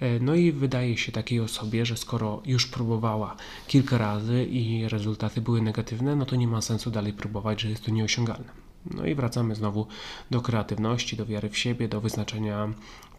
E, 0.00 0.20
no 0.20 0.34
i 0.34 0.52
wydaje 0.52 0.98
się 0.98 1.12
takiej 1.12 1.40
osobie, 1.40 1.86
że 1.86 1.96
skoro 1.96 2.42
już 2.46 2.66
próbowała 2.66 3.36
kilka 3.66 3.98
razy 3.98 4.44
i 4.44 4.88
rezultaty 4.88 5.40
były 5.40 5.62
negatywne, 5.62 6.16
no 6.16 6.26
to 6.26 6.36
nie 6.36 6.48
ma 6.48 6.60
sensu 6.60 6.90
dalej 6.90 7.12
próbować, 7.12 7.60
że 7.60 7.70
jest 7.70 7.84
to 7.84 7.90
nieosiągalne. 7.90 8.65
No 8.94 9.06
i 9.06 9.14
wracamy 9.14 9.54
znowu 9.54 9.86
do 10.30 10.40
kreatywności, 10.40 11.16
do 11.16 11.26
wiary 11.26 11.50
w 11.50 11.58
siebie, 11.58 11.88
do 11.88 12.00
wyznaczenia 12.00 12.68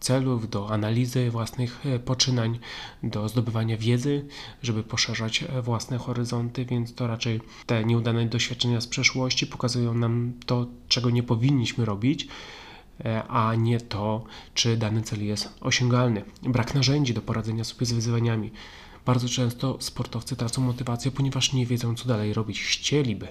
celów, 0.00 0.50
do 0.50 0.70
analizy 0.70 1.30
własnych 1.30 1.86
e, 1.86 1.98
poczynań, 1.98 2.58
do 3.02 3.28
zdobywania 3.28 3.76
wiedzy, 3.76 4.26
żeby 4.62 4.82
poszerzać 4.82 5.42
e, 5.42 5.62
własne 5.62 5.98
horyzonty, 5.98 6.64
więc 6.64 6.94
to 6.94 7.06
raczej 7.06 7.40
te 7.66 7.84
nieudane 7.84 8.26
doświadczenia 8.26 8.80
z 8.80 8.86
przeszłości 8.86 9.46
pokazują 9.46 9.94
nam 9.94 10.32
to, 10.46 10.66
czego 10.88 11.10
nie 11.10 11.22
powinniśmy 11.22 11.84
robić, 11.84 12.28
e, 13.04 13.22
a 13.28 13.54
nie 13.54 13.80
to, 13.80 14.24
czy 14.54 14.76
dany 14.76 15.02
cel 15.02 15.26
jest 15.26 15.54
osiągalny. 15.60 16.24
Brak 16.42 16.74
narzędzi 16.74 17.14
do 17.14 17.22
poradzenia 17.22 17.64
sobie 17.64 17.86
z 17.86 17.92
wyzwaniami. 17.92 18.50
Bardzo 19.06 19.28
często 19.28 19.76
sportowcy 19.80 20.36
tracą 20.36 20.62
motywację, 20.62 21.10
ponieważ 21.10 21.52
nie 21.52 21.66
wiedzą, 21.66 21.94
co 21.94 22.08
dalej 22.08 22.34
robić. 22.34 22.62
Chcieliby 22.62 23.28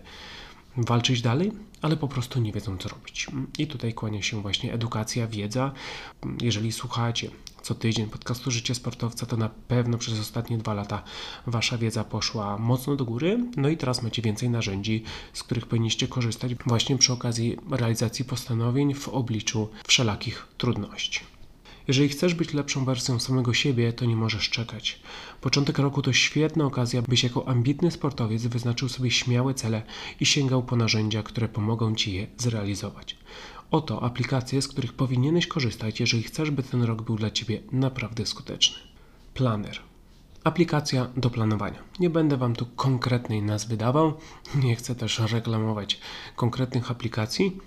walczyć 0.77 1.21
dalej, 1.21 1.51
ale 1.81 1.97
po 1.97 2.07
prostu 2.07 2.39
nie 2.39 2.51
wiedzą, 2.51 2.77
co 2.77 2.89
robić. 2.89 3.27
I 3.57 3.67
tutaj 3.67 3.93
kłania 3.93 4.21
się 4.21 4.41
właśnie 4.41 4.73
edukacja, 4.73 5.27
wiedza. 5.27 5.71
Jeżeli 6.41 6.71
słuchacie 6.71 7.29
co 7.61 7.75
tydzień 7.75 8.09
podcastu 8.09 8.51
Życie 8.51 8.75
Sportowca, 8.75 9.25
to 9.25 9.37
na 9.37 9.49
pewno 9.49 9.97
przez 9.97 10.19
ostatnie 10.19 10.57
dwa 10.57 10.73
lata 10.73 11.03
Wasza 11.47 11.77
wiedza 11.77 12.03
poszła 12.03 12.57
mocno 12.57 12.95
do 12.95 13.05
góry. 13.05 13.39
No 13.57 13.69
i 13.69 13.77
teraz 13.77 14.03
macie 14.03 14.21
więcej 14.21 14.49
narzędzi, 14.49 15.03
z 15.33 15.43
których 15.43 15.65
powinniście 15.65 16.07
korzystać 16.07 16.55
właśnie 16.55 16.97
przy 16.97 17.13
okazji 17.13 17.57
realizacji 17.71 18.25
postanowień 18.25 18.93
w 18.93 19.09
obliczu 19.09 19.69
wszelakich 19.87 20.47
trudności. 20.57 21.36
Jeżeli 21.87 22.09
chcesz 22.09 22.33
być 22.33 22.53
lepszą 22.53 22.85
wersją 22.85 23.19
samego 23.19 23.53
siebie, 23.53 23.93
to 23.93 24.05
nie 24.05 24.15
możesz 24.15 24.49
czekać. 24.49 24.99
Początek 25.41 25.79
roku 25.79 26.01
to 26.01 26.13
świetna 26.13 26.65
okazja, 26.65 27.01
byś 27.01 27.23
jako 27.23 27.47
ambitny 27.47 27.91
sportowiec 27.91 28.47
wyznaczył 28.47 28.89
sobie 28.89 29.11
śmiałe 29.11 29.53
cele 29.53 29.83
i 30.19 30.25
sięgał 30.25 30.63
po 30.63 30.75
narzędzia, 30.75 31.23
które 31.23 31.47
pomogą 31.47 31.95
Ci 31.95 32.13
je 32.13 32.27
zrealizować. 32.37 33.17
Oto 33.71 34.03
aplikacje, 34.03 34.61
z 34.61 34.67
których 34.67 34.93
powinieneś 34.93 35.47
korzystać, 35.47 35.99
jeżeli 35.99 36.23
chcesz, 36.23 36.51
by 36.51 36.63
ten 36.63 36.83
rok 36.83 37.01
był 37.01 37.15
dla 37.15 37.31
Ciebie 37.31 37.61
naprawdę 37.71 38.25
skuteczny. 38.25 38.77
Planner. 39.33 39.79
Aplikacja 40.43 41.07
do 41.17 41.29
planowania. 41.29 41.83
Nie 41.99 42.09
będę 42.09 42.37
Wam 42.37 42.55
tu 42.55 42.65
konkretnej 42.65 43.41
nazwy 43.41 43.77
dawał, 43.77 44.13
nie 44.63 44.75
chcę 44.75 44.95
też 44.95 45.19
reklamować 45.19 45.99
konkretnych 46.35 46.91
aplikacji, 46.91 47.57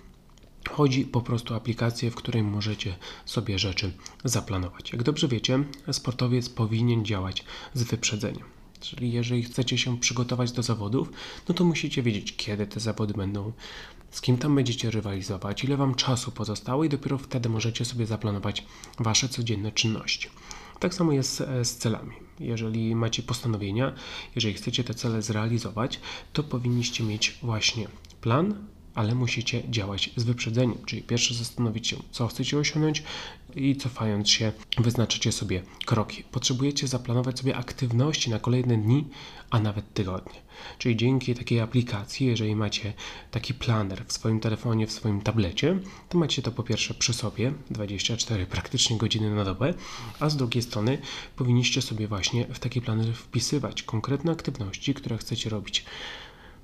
Chodzi 0.80 1.04
po 1.04 1.20
prostu 1.20 1.54
o 1.54 1.56
aplikację, 1.56 2.10
w 2.10 2.14
której 2.14 2.42
możecie 2.42 2.96
sobie 3.24 3.58
rzeczy 3.58 3.92
zaplanować. 4.24 4.92
Jak 4.92 5.02
dobrze 5.02 5.28
wiecie, 5.28 5.64
sportowiec 5.92 6.48
powinien 6.48 7.04
działać 7.04 7.44
z 7.74 7.82
wyprzedzeniem. 7.82 8.44
Czyli 8.80 9.12
jeżeli 9.12 9.42
chcecie 9.42 9.78
się 9.78 9.98
przygotować 9.98 10.52
do 10.52 10.62
zawodów, 10.62 11.10
no 11.48 11.54
to 11.54 11.64
musicie 11.64 12.02
wiedzieć, 12.02 12.36
kiedy 12.36 12.66
te 12.66 12.80
zawody 12.80 13.14
będą, 13.14 13.52
z 14.10 14.20
kim 14.20 14.38
tam 14.38 14.54
będziecie 14.54 14.90
rywalizować, 14.90 15.64
ile 15.64 15.76
wam 15.76 15.94
czasu 15.94 16.32
pozostało 16.32 16.84
i 16.84 16.88
dopiero 16.88 17.18
wtedy 17.18 17.48
możecie 17.48 17.84
sobie 17.84 18.06
zaplanować 18.06 18.66
wasze 18.98 19.28
codzienne 19.28 19.72
czynności. 19.72 20.28
Tak 20.78 20.94
samo 20.94 21.12
jest 21.12 21.42
z 21.62 21.76
celami. 21.76 22.14
Jeżeli 22.38 22.94
macie 22.94 23.22
postanowienia, 23.22 23.94
jeżeli 24.34 24.54
chcecie 24.54 24.84
te 24.84 24.94
cele 24.94 25.22
zrealizować, 25.22 26.00
to 26.32 26.42
powinniście 26.42 27.04
mieć 27.04 27.38
właśnie 27.42 27.88
plan, 28.20 28.66
ale 29.00 29.14
musicie 29.14 29.62
działać 29.70 30.10
z 30.16 30.24
wyprzedzeniem, 30.24 30.78
czyli 30.86 31.02
pierwsze 31.02 31.34
zastanowić 31.34 31.88
się, 31.88 31.96
co 32.10 32.28
chcecie 32.28 32.58
osiągnąć 32.58 33.02
i 33.56 33.76
cofając 33.76 34.28
się, 34.30 34.52
wyznaczycie 34.78 35.32
sobie 35.32 35.62
kroki. 35.86 36.24
Potrzebujecie 36.32 36.86
zaplanować 36.88 37.38
sobie 37.38 37.56
aktywności 37.56 38.30
na 38.30 38.38
kolejne 38.38 38.76
dni, 38.76 39.04
a 39.50 39.60
nawet 39.60 39.94
tygodnie. 39.94 40.40
Czyli 40.78 40.96
dzięki 40.96 41.34
takiej 41.34 41.60
aplikacji, 41.60 42.26
jeżeli 42.26 42.56
macie 42.56 42.92
taki 43.30 43.54
planer 43.54 44.04
w 44.06 44.12
swoim 44.12 44.40
telefonie, 44.40 44.86
w 44.86 44.92
swoim 44.92 45.20
tablecie, 45.20 45.78
to 46.08 46.18
macie 46.18 46.42
to 46.42 46.52
po 46.52 46.62
pierwsze 46.62 46.94
przy 46.94 47.12
sobie 47.12 47.52
24 47.70 48.46
praktycznie 48.46 48.96
godziny 48.98 49.34
na 49.34 49.44
dobę, 49.44 49.74
a 50.20 50.30
z 50.30 50.36
drugiej 50.36 50.62
strony 50.62 50.98
powinniście 51.36 51.82
sobie 51.82 52.08
właśnie 52.08 52.46
w 52.46 52.58
taki 52.58 52.80
planer 52.80 53.14
wpisywać 53.14 53.82
konkretne 53.82 54.32
aktywności, 54.32 54.94
które 54.94 55.18
chcecie 55.18 55.50
robić 55.50 55.84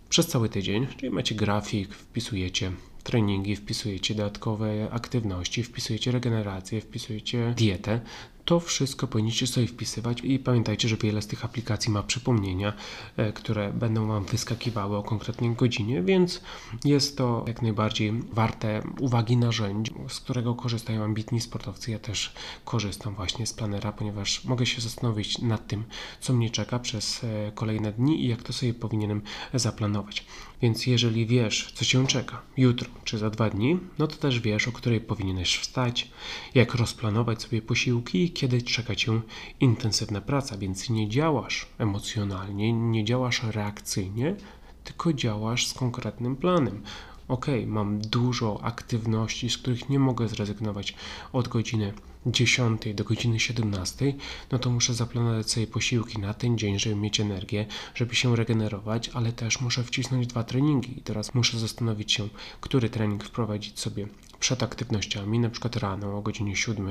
przez 0.09 0.27
cały 0.27 0.49
tydzień, 0.49 0.87
czyli 0.97 1.11
macie 1.11 1.35
grafik, 1.35 1.95
wpisujecie 1.95 2.73
treningi, 3.03 3.57
wpisujecie 3.57 4.15
dodatkowe 4.15 4.91
aktywności, 4.91 5.63
wpisujecie 5.63 6.11
regenerację, 6.11 6.81
wpisujecie 6.81 7.55
dietę, 7.57 8.01
to 8.47 8.61
wszystko 8.61 9.07
powinniście 9.07 9.47
sobie 9.47 9.67
wpisywać 9.67 10.21
i 10.25 10.39
pamiętajcie, 10.39 10.89
że 10.89 10.97
wiele 10.97 11.23
z 11.23 11.27
tych 11.27 11.45
aplikacji 11.45 11.93
ma 11.93 12.03
przypomnienia, 12.03 12.73
e, 13.17 13.33
które 13.33 13.73
będą 13.73 14.07
Wam 14.07 14.25
wyskakiwały 14.25 14.97
o 14.97 15.03
konkretnej 15.03 15.55
godzinie, 15.55 16.03
więc 16.03 16.41
jest 16.85 17.19
to 17.19 17.45
jak 17.47 17.63
najbardziej 17.63 18.13
warte 18.33 18.83
uwagi 19.01 19.37
narzędzie, 19.37 19.93
z 20.09 20.21
którego 20.21 20.55
korzystają 20.55 21.05
ambitni 21.05 21.41
sportowcy. 21.41 21.91
Ja 21.91 21.99
też 21.99 22.33
korzystam 22.65 23.15
właśnie 23.15 23.47
z 23.47 23.53
planera, 23.53 23.93
ponieważ 23.93 24.45
mogę 24.45 24.67
się 24.67 24.81
zastanowić 24.81 25.39
nad 25.39 25.67
tym, 25.67 25.85
co 26.21 26.33
mnie 26.33 26.51
czeka 26.51 26.79
przez 26.79 27.25
e, 27.25 27.53
kolejne 27.55 27.93
dni 27.93 28.25
i 28.25 28.29
jak 28.29 28.43
to 28.43 28.53
sobie 28.53 28.75
powinienem 28.75 29.23
zaplanować. 29.55 30.27
Więc 30.63 30.87
jeżeli 30.87 31.27
wiesz, 31.27 31.73
co 31.75 31.85
cię 31.85 32.07
czeka 32.07 32.43
jutro 32.57 32.89
czy 33.05 33.19
za 33.19 33.31
dwa 33.31 33.51
dni, 33.51 33.79
no 33.99 34.07
to 34.07 34.17
też 34.17 34.41
wiesz, 34.41 34.69
o 34.69 34.73
której 34.73 35.01
powinieneś 35.01 35.59
wstać, 35.59 36.11
jak 36.55 36.75
rozplanować 36.75 37.43
sobie 37.43 37.63
posiłki 37.63 38.31
kiedy 38.37 38.63
czeka 38.63 38.95
cię 38.95 39.21
intensywna 39.61 40.21
praca, 40.21 40.59
więc 40.59 40.91
nie 40.91 41.09
działasz 41.09 41.67
emocjonalnie, 41.79 42.73
nie 42.73 43.05
działasz 43.05 43.43
reakcyjnie, 43.43 44.37
tylko 44.85 45.13
działasz 45.13 45.67
z 45.67 45.75
konkretnym 45.75 46.37
planem. 46.37 46.83
Ok, 47.29 47.47
mam 47.67 47.99
dużo 48.01 48.61
aktywności, 48.63 49.51
z 49.51 49.59
których 49.59 49.89
nie 49.89 49.99
mogę 49.99 50.29
zrezygnować 50.29 50.95
od 51.33 51.49
godziny 51.49 51.93
10 52.27 52.83
do 52.95 53.05
godziny 53.05 53.41
17, 53.41 54.15
no 54.53 54.59
to 54.59 54.71
muszę 54.71 54.95
zaplanować 54.95 55.51
sobie 55.51 55.67
posiłki 55.67 56.19
na 56.19 56.35
ten 56.35 56.59
dzień, 56.59 56.79
żeby 56.79 56.97
mieć 56.97 57.21
energię, 57.21 57.67
żeby 57.95 58.15
się 58.15 58.37
regenerować, 58.37 59.09
ale 59.09 59.33
też 59.33 59.61
muszę 59.61 59.85
wcisnąć 59.85 60.27
dwa 60.27 60.45
treningi 60.45 60.99
i 60.99 61.03
teraz 61.03 61.35
muszę 61.35 61.59
zastanowić 61.59 62.13
się, 62.13 62.29
który 62.61 62.91
trening 62.91 63.25
wprowadzić 63.25 63.81
sobie 63.81 64.09
przed 64.47 64.63
aktywnościami, 64.63 65.39
na 65.39 65.51
przykład 65.51 65.77
rano 65.77 66.19
o 66.19 66.23
godzinie 66.23 66.57
7, 66.57 66.89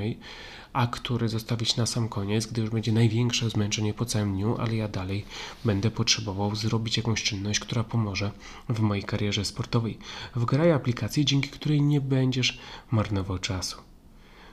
a 0.72 0.86
który 0.86 1.28
zostawić 1.28 1.76
na 1.76 1.86
sam 1.86 2.08
koniec, 2.08 2.46
gdy 2.46 2.60
już 2.60 2.70
będzie 2.70 2.92
największe 2.92 3.50
zmęczenie 3.50 3.94
po 3.94 4.04
całym 4.04 4.32
dniu, 4.32 4.56
ale 4.58 4.76
ja 4.76 4.88
dalej 4.88 5.24
będę 5.64 5.90
potrzebował 5.90 6.56
zrobić 6.56 6.96
jakąś 6.96 7.22
czynność, 7.22 7.60
która 7.60 7.84
pomoże 7.84 8.30
w 8.68 8.80
mojej 8.80 9.04
karierze 9.04 9.44
sportowej. 9.44 9.98
Wgraj 10.34 10.72
aplikację, 10.72 11.24
dzięki 11.24 11.48
której 11.48 11.82
nie 11.82 12.00
będziesz 12.00 12.58
marnował 12.90 13.38
czasu. 13.38 13.76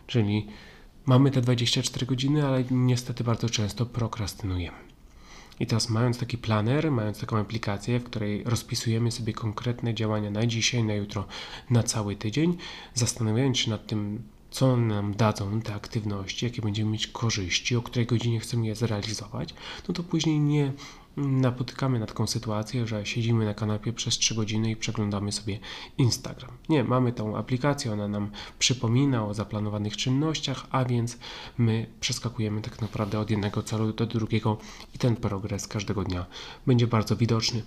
Czyli 0.07 0.47
mamy 1.05 1.31
te 1.31 1.41
24 1.41 2.05
godziny, 2.05 2.47
ale 2.47 2.63
niestety 2.71 3.23
bardzo 3.23 3.49
często 3.49 3.85
prokrastynujemy. 3.85 4.92
I 5.59 5.67
teraz 5.67 5.89
mając 5.89 6.17
taki 6.17 6.37
planer, 6.37 6.91
mając 6.91 7.19
taką 7.19 7.37
aplikację, 7.37 7.99
w 7.99 8.03
której 8.03 8.43
rozpisujemy 8.43 9.11
sobie 9.11 9.33
konkretne 9.33 9.93
działania 9.93 10.29
na 10.29 10.45
dzisiaj, 10.45 10.83
na 10.83 10.93
jutro, 10.93 11.25
na 11.69 11.83
cały 11.83 12.15
tydzień, 12.15 12.57
zastanawiając 12.93 13.57
się 13.57 13.71
nad 13.71 13.87
tym, 13.87 14.21
co 14.53 14.77
nam 14.77 15.13
dadzą 15.13 15.61
te 15.61 15.75
aktywności, 15.75 16.45
jakie 16.45 16.61
będziemy 16.61 16.91
mieć 16.91 17.07
korzyści, 17.07 17.75
o 17.75 17.81
której 17.81 18.05
godzinie 18.05 18.39
chcemy 18.39 18.65
je 18.65 18.75
zrealizować, 18.75 19.53
no 19.87 19.93
to 19.93 20.03
później 20.03 20.39
nie 20.39 20.73
napotykamy 21.17 21.99
na 21.99 22.05
taką 22.05 22.27
sytuację, 22.27 22.87
że 22.87 23.05
siedzimy 23.05 23.45
na 23.45 23.53
kanapie 23.53 23.93
przez 23.93 24.17
3 24.17 24.35
godziny 24.35 24.71
i 24.71 24.75
przeglądamy 24.75 25.31
sobie 25.31 25.59
Instagram. 25.97 26.51
Nie, 26.69 26.83
mamy 26.83 27.13
tą 27.13 27.37
aplikację, 27.37 27.93
ona 27.93 28.07
nam 28.07 28.31
przypomina 28.59 29.25
o 29.25 29.33
zaplanowanych 29.33 29.97
czynnościach, 29.97 30.67
a 30.71 30.85
więc 30.85 31.17
my 31.57 31.87
przeskakujemy 31.99 32.61
tak 32.61 32.81
naprawdę 32.81 33.19
od 33.19 33.29
jednego 33.29 33.63
celu 33.63 33.93
do 33.93 34.05
drugiego 34.05 34.57
i 34.95 34.97
ten 34.97 35.15
progres 35.15 35.67
każdego 35.67 36.03
dnia 36.03 36.25
będzie 36.67 36.87
bardzo 36.87 37.15
widoczny. 37.15 37.63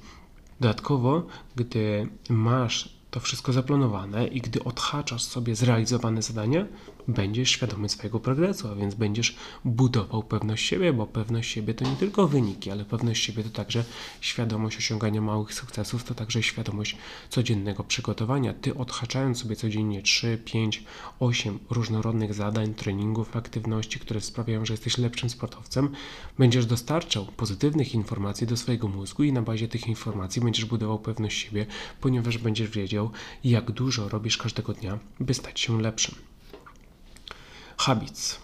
Dodatkowo, 0.60 1.26
gdy 1.56 2.08
masz 2.28 2.95
to 3.16 3.20
wszystko 3.20 3.52
zaplanowane 3.52 4.26
i 4.26 4.40
gdy 4.40 4.64
odhaczasz 4.64 5.22
sobie 5.22 5.56
zrealizowane 5.56 6.22
zadania, 6.22 6.66
będziesz 7.08 7.50
świadomy 7.50 7.88
swojego 7.88 8.20
progresu, 8.20 8.68
a 8.68 8.74
więc 8.74 8.94
będziesz 8.94 9.36
budował 9.64 10.22
pewność 10.22 10.66
siebie, 10.66 10.92
bo 10.92 11.06
pewność 11.06 11.50
siebie 11.50 11.74
to 11.74 11.84
nie 11.84 11.96
tylko 11.96 12.28
wyniki, 12.28 12.70
ale 12.70 12.84
pewność 12.84 13.24
siebie 13.24 13.42
to 13.42 13.50
także 13.50 13.84
świadomość 14.20 14.76
osiągania 14.76 15.20
małych 15.20 15.54
sukcesów, 15.54 16.04
to 16.04 16.14
także 16.14 16.42
świadomość 16.42 16.96
codziennego 17.28 17.84
przygotowania. 17.84 18.54
Ty 18.54 18.74
odhaczając 18.74 19.38
sobie 19.38 19.56
codziennie 19.56 20.02
3, 20.02 20.38
5, 20.44 20.84
8 21.20 21.58
różnorodnych 21.70 22.34
zadań, 22.34 22.74
treningów, 22.74 23.36
aktywności, 23.36 24.00
które 24.00 24.20
sprawiają, 24.20 24.66
że 24.66 24.72
jesteś 24.72 24.98
lepszym 24.98 25.30
sportowcem, 25.30 25.88
będziesz 26.38 26.66
dostarczał 26.66 27.26
pozytywnych 27.26 27.94
informacji 27.94 28.46
do 28.46 28.56
swojego 28.56 28.88
mózgu 28.88 29.22
i 29.22 29.32
na 29.32 29.42
bazie 29.42 29.68
tych 29.68 29.86
informacji 29.86 30.42
będziesz 30.42 30.64
budował 30.64 30.98
pewność 30.98 31.38
siebie, 31.38 31.66
ponieważ 32.00 32.38
będziesz 32.38 32.70
wiedział, 32.70 33.10
jak 33.44 33.70
dużo 33.70 34.08
robisz 34.08 34.36
każdego 34.36 34.72
dnia, 34.72 34.98
by 35.20 35.34
stać 35.34 35.60
się 35.60 35.82
lepszym. 35.82 36.14
Habits. 37.76 38.38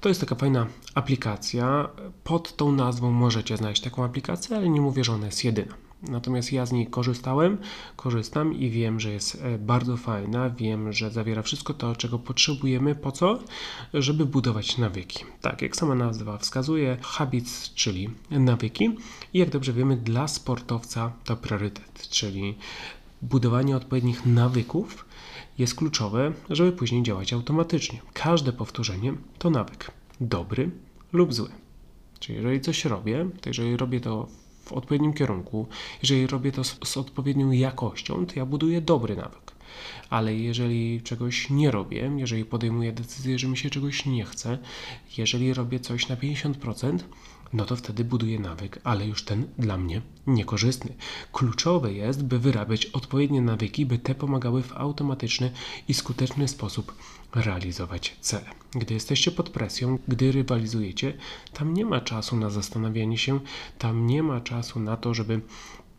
To 0.00 0.08
jest 0.08 0.20
taka 0.20 0.34
fajna 0.34 0.66
aplikacja. 0.94 1.88
Pod 2.24 2.56
tą 2.56 2.72
nazwą 2.72 3.10
możecie 3.10 3.56
znaleźć 3.56 3.82
taką 3.82 4.04
aplikację, 4.04 4.56
ale 4.56 4.68
nie 4.68 4.80
mówię, 4.80 5.04
że 5.04 5.12
ona 5.12 5.26
jest 5.26 5.44
jedyna. 5.44 5.74
Natomiast 6.02 6.52
ja 6.52 6.66
z 6.66 6.72
niej 6.72 6.86
korzystałem, 6.86 7.58
korzystam 7.96 8.54
i 8.54 8.70
wiem, 8.70 9.00
że 9.00 9.12
jest 9.12 9.42
e, 9.42 9.58
bardzo 9.58 9.96
fajna. 9.96 10.50
Wiem, 10.50 10.92
że 10.92 11.10
zawiera 11.10 11.42
wszystko 11.42 11.74
to, 11.74 11.96
czego 11.96 12.18
potrzebujemy. 12.18 12.94
Po 12.94 13.12
co? 13.12 13.38
Żeby 13.94 14.26
budować 14.26 14.78
nawyki. 14.78 15.24
Tak, 15.40 15.62
jak 15.62 15.76
sama 15.76 15.94
nazwa 15.94 16.38
wskazuje, 16.38 16.96
habits, 17.02 17.74
czyli 17.74 18.10
nawyki. 18.30 18.96
I 19.34 19.38
jak 19.38 19.50
dobrze 19.50 19.72
wiemy, 19.72 19.96
dla 19.96 20.28
sportowca 20.28 21.12
to 21.24 21.36
priorytet, 21.36 22.08
czyli 22.08 22.54
budowanie 23.22 23.76
odpowiednich 23.76 24.26
nawyków 24.26 25.07
jest 25.58 25.74
kluczowe, 25.74 26.32
żeby 26.50 26.72
później 26.72 27.02
działać 27.02 27.32
automatycznie. 27.32 28.00
Każde 28.12 28.52
powtórzenie 28.52 29.14
to 29.38 29.50
nawyk, 29.50 29.90
dobry 30.20 30.70
lub 31.12 31.34
zły. 31.34 31.48
Czyli 32.20 32.36
jeżeli 32.36 32.60
coś 32.60 32.84
robię, 32.84 33.26
to 33.40 33.50
jeżeli 33.50 33.76
robię 33.76 34.00
to 34.00 34.28
w 34.64 34.72
odpowiednim 34.72 35.12
kierunku, 35.12 35.66
jeżeli 36.02 36.26
robię 36.26 36.52
to 36.52 36.64
z, 36.64 36.78
z 36.84 36.96
odpowiednią 36.96 37.50
jakością, 37.50 38.26
to 38.26 38.32
ja 38.36 38.46
buduję 38.46 38.80
dobry 38.80 39.16
nawyk. 39.16 39.52
Ale 40.10 40.34
jeżeli 40.34 41.02
czegoś 41.02 41.50
nie 41.50 41.70
robię, 41.70 42.10
jeżeli 42.16 42.44
podejmuję 42.44 42.92
decyzję, 42.92 43.38
że 43.38 43.48
mi 43.48 43.56
się 43.56 43.70
czegoś 43.70 44.06
nie 44.06 44.24
chce, 44.24 44.58
jeżeli 45.18 45.54
robię 45.54 45.80
coś 45.80 46.08
na 46.08 46.16
50%, 46.16 46.98
no 47.52 47.64
to 47.64 47.76
wtedy 47.76 48.04
buduję 48.04 48.38
nawyk, 48.38 48.78
ale 48.84 49.06
już 49.06 49.24
ten 49.24 49.46
dla 49.58 49.78
mnie 49.78 50.02
niekorzystny. 50.26 50.94
Kluczowe 51.32 51.92
jest, 51.92 52.24
by 52.24 52.38
wyrabiać 52.38 52.86
odpowiednie 52.86 53.42
nawyki, 53.42 53.86
by 53.86 53.98
te 53.98 54.14
pomagały 54.14 54.62
w 54.62 54.72
automatyczny 54.72 55.50
i 55.88 55.94
skuteczny 55.94 56.48
sposób 56.48 56.94
realizować 57.34 58.16
cele. 58.20 58.46
Gdy 58.70 58.94
jesteście 58.94 59.30
pod 59.30 59.50
presją, 59.50 59.98
gdy 60.08 60.32
rywalizujecie, 60.32 61.14
tam 61.52 61.74
nie 61.74 61.84
ma 61.84 62.00
czasu 62.00 62.36
na 62.36 62.50
zastanawianie 62.50 63.18
się, 63.18 63.40
tam 63.78 64.06
nie 64.06 64.22
ma 64.22 64.40
czasu 64.40 64.80
na 64.80 64.96
to, 64.96 65.14
żeby 65.14 65.40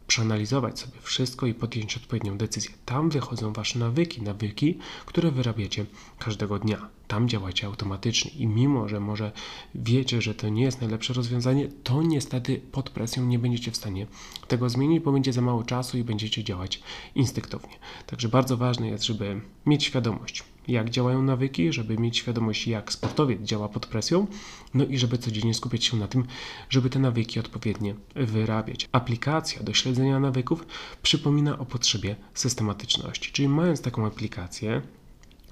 przeanalizować 0.09 0.79
sobie 0.79 0.97
wszystko 1.01 1.45
i 1.45 1.53
podjąć 1.53 1.97
odpowiednią 1.97 2.37
decyzję. 2.37 2.71
Tam 2.85 3.09
wychodzą 3.09 3.53
wasze 3.53 3.79
nawyki, 3.79 4.21
nawyki, 4.21 4.77
które 5.05 5.31
wyrabiacie 5.31 5.85
każdego 6.19 6.59
dnia. 6.59 6.89
Tam 7.07 7.29
działacie 7.29 7.67
automatycznie 7.67 8.31
i 8.31 8.47
mimo, 8.47 8.87
że 8.89 8.99
może 8.99 9.31
wiecie, 9.75 10.21
że 10.21 10.35
to 10.35 10.49
nie 10.49 10.63
jest 10.63 10.81
najlepsze 10.81 11.13
rozwiązanie, 11.13 11.67
to 11.83 12.01
niestety 12.01 12.61
pod 12.71 12.89
presją 12.89 13.25
nie 13.25 13.39
będziecie 13.39 13.71
w 13.71 13.77
stanie 13.77 14.07
tego 14.47 14.69
zmienić, 14.69 15.03
bo 15.03 15.11
będzie 15.11 15.33
za 15.33 15.41
mało 15.41 15.63
czasu 15.63 15.97
i 15.97 16.03
będziecie 16.03 16.43
działać 16.43 16.81
instynktownie. 17.15 17.75
Także 18.07 18.29
bardzo 18.29 18.57
ważne 18.57 18.87
jest, 18.87 19.03
żeby 19.03 19.41
mieć 19.65 19.83
świadomość, 19.83 20.43
jak 20.69 20.89
działają 20.89 21.21
nawyki, 21.21 21.73
żeby 21.73 21.97
mieć 21.97 22.17
świadomość, 22.17 22.67
jak 22.67 22.93
sportowiec 22.93 23.41
działa 23.41 23.69
pod 23.69 23.85
presją, 23.85 24.27
no 24.73 24.85
i 24.85 24.97
żeby 24.97 25.17
codziennie 25.17 25.53
skupiać 25.53 25.85
się 25.85 25.97
na 25.97 26.07
tym, 26.07 26.25
żeby 26.69 26.89
te 26.89 26.99
nawyki 26.99 27.39
odpowiednio 27.39 27.93
wyrabiać. 28.15 28.89
Aplikacja 28.91 29.63
do 29.63 29.73
śledzenia 29.73 30.19
nawyków 30.19 30.65
przypomina 31.03 31.59
o 31.59 31.65
potrzebie 31.65 32.15
systematyczności, 32.33 33.31
czyli 33.31 33.49
mając 33.49 33.81
taką 33.81 34.05
aplikację, 34.05 34.81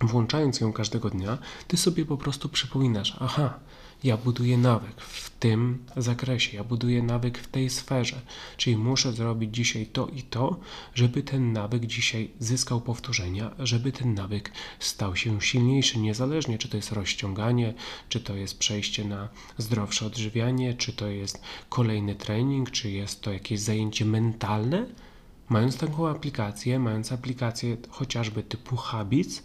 włączając 0.01 0.59
ją 0.59 0.73
każdego 0.73 1.09
dnia, 1.09 1.37
ty 1.67 1.77
sobie 1.77 2.05
po 2.05 2.17
prostu 2.17 2.49
przypominasz, 2.49 3.17
aha, 3.19 3.59
ja 4.03 4.17
buduję 4.17 4.57
nawyk 4.57 5.01
w 5.01 5.29
tym 5.29 5.85
zakresie, 5.97 6.57
ja 6.57 6.63
buduję 6.63 7.03
nawyk 7.03 7.37
w 7.37 7.47
tej 7.47 7.69
sferze, 7.69 8.21
czyli 8.57 8.77
muszę 8.77 9.13
zrobić 9.13 9.55
dzisiaj 9.55 9.85
to 9.85 10.07
i 10.07 10.23
to, 10.23 10.59
żeby 10.93 11.23
ten 11.23 11.53
nawyk 11.53 11.85
dzisiaj 11.85 12.31
zyskał 12.39 12.81
powtórzenia, 12.81 13.51
żeby 13.59 13.91
ten 13.91 14.13
nawyk 14.13 14.51
stał 14.79 15.15
się 15.15 15.41
silniejszy, 15.41 15.99
niezależnie 15.99 16.57
czy 16.57 16.69
to 16.69 16.77
jest 16.77 16.91
rozciąganie, 16.91 17.73
czy 18.09 18.19
to 18.19 18.35
jest 18.35 18.57
przejście 18.57 19.05
na 19.05 19.29
zdrowsze 19.57 20.05
odżywianie, 20.05 20.73
czy 20.73 20.93
to 20.93 21.07
jest 21.07 21.41
kolejny 21.69 22.15
trening, 22.15 22.71
czy 22.71 22.91
jest 22.91 23.21
to 23.21 23.33
jakieś 23.33 23.59
zajęcie 23.59 24.05
mentalne. 24.05 24.85
Mając 25.49 25.77
taką 25.77 26.07
aplikację, 26.07 26.79
mając 26.79 27.11
aplikację 27.11 27.77
chociażby 27.89 28.43
typu 28.43 28.75
Habits, 28.75 29.43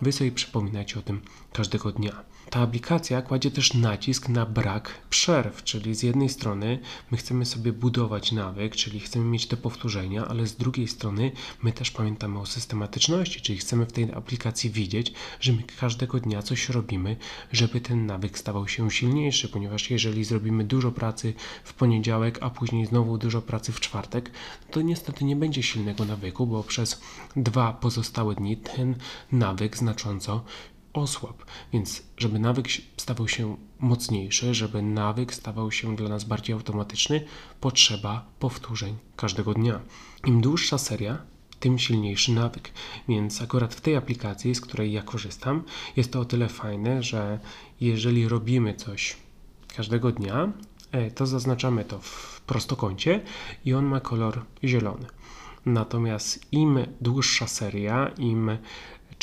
wy 0.00 0.12
sobie 0.12 0.32
przypominacie 0.32 0.98
o 0.98 1.02
tym 1.02 1.20
każdego 1.52 1.92
dnia. 1.92 2.33
Ta 2.50 2.60
aplikacja 2.60 3.22
kładzie 3.22 3.50
też 3.50 3.74
nacisk 3.74 4.28
na 4.28 4.46
brak 4.46 4.90
przerw, 5.10 5.64
czyli 5.64 5.94
z 5.94 6.02
jednej 6.02 6.28
strony 6.28 6.78
my 7.10 7.16
chcemy 7.16 7.46
sobie 7.46 7.72
budować 7.72 8.32
nawyk, 8.32 8.76
czyli 8.76 9.00
chcemy 9.00 9.24
mieć 9.24 9.46
te 9.46 9.56
powtórzenia, 9.56 10.26
ale 10.28 10.46
z 10.46 10.56
drugiej 10.56 10.88
strony 10.88 11.32
my 11.62 11.72
też 11.72 11.90
pamiętamy 11.90 12.40
o 12.40 12.46
systematyczności, 12.46 13.40
czyli 13.40 13.58
chcemy 13.58 13.86
w 13.86 13.92
tej 13.92 14.12
aplikacji 14.12 14.70
widzieć, 14.70 15.12
że 15.40 15.52
my 15.52 15.62
każdego 15.80 16.20
dnia 16.20 16.42
coś 16.42 16.68
robimy, 16.68 17.16
żeby 17.52 17.80
ten 17.80 18.06
nawyk 18.06 18.38
stawał 18.38 18.68
się 18.68 18.90
silniejszy, 18.90 19.48
ponieważ 19.48 19.90
jeżeli 19.90 20.24
zrobimy 20.24 20.64
dużo 20.64 20.92
pracy 20.92 21.34
w 21.64 21.74
poniedziałek, 21.74 22.38
a 22.40 22.50
później 22.50 22.86
znowu 22.86 23.18
dużo 23.18 23.42
pracy 23.42 23.72
w 23.72 23.80
czwartek, 23.80 24.30
to 24.70 24.82
niestety 24.82 25.24
nie 25.24 25.36
będzie 25.36 25.62
silnego 25.62 26.04
nawyku, 26.04 26.46
bo 26.46 26.62
przez 26.62 27.00
dwa 27.36 27.72
pozostałe 27.72 28.34
dni 28.34 28.56
ten 28.56 28.94
nawyk 29.32 29.76
znacząco 29.76 30.44
osłab. 30.94 31.44
Więc, 31.72 32.02
żeby 32.16 32.38
nawyk 32.38 32.68
stawał 32.96 33.28
się 33.28 33.56
mocniejszy, 33.78 34.54
żeby 34.54 34.82
nawyk 34.82 35.34
stawał 35.34 35.72
się 35.72 35.96
dla 35.96 36.08
nas 36.08 36.24
bardziej 36.24 36.54
automatyczny, 36.54 37.24
potrzeba 37.60 38.26
powtórzeń 38.38 38.96
każdego 39.16 39.54
dnia. 39.54 39.80
Im 40.26 40.40
dłuższa 40.40 40.78
seria, 40.78 41.18
tym 41.60 41.78
silniejszy 41.78 42.32
nawyk. 42.32 42.72
Więc 43.08 43.42
akurat 43.42 43.74
w 43.74 43.80
tej 43.80 43.96
aplikacji, 43.96 44.54
z 44.54 44.60
której 44.60 44.92
ja 44.92 45.02
korzystam, 45.02 45.62
jest 45.96 46.12
to 46.12 46.20
o 46.20 46.24
tyle 46.24 46.48
fajne, 46.48 47.02
że 47.02 47.38
jeżeli 47.80 48.28
robimy 48.28 48.74
coś 48.74 49.16
każdego 49.76 50.12
dnia, 50.12 50.52
e, 50.92 51.10
to 51.10 51.26
zaznaczamy 51.26 51.84
to 51.84 51.98
w 51.98 52.40
prostokącie 52.40 53.20
i 53.64 53.74
on 53.74 53.84
ma 53.84 54.00
kolor 54.00 54.44
zielony. 54.64 55.06
Natomiast 55.66 56.52
im 56.52 56.78
dłuższa 57.00 57.46
seria, 57.46 58.10
im 58.18 58.50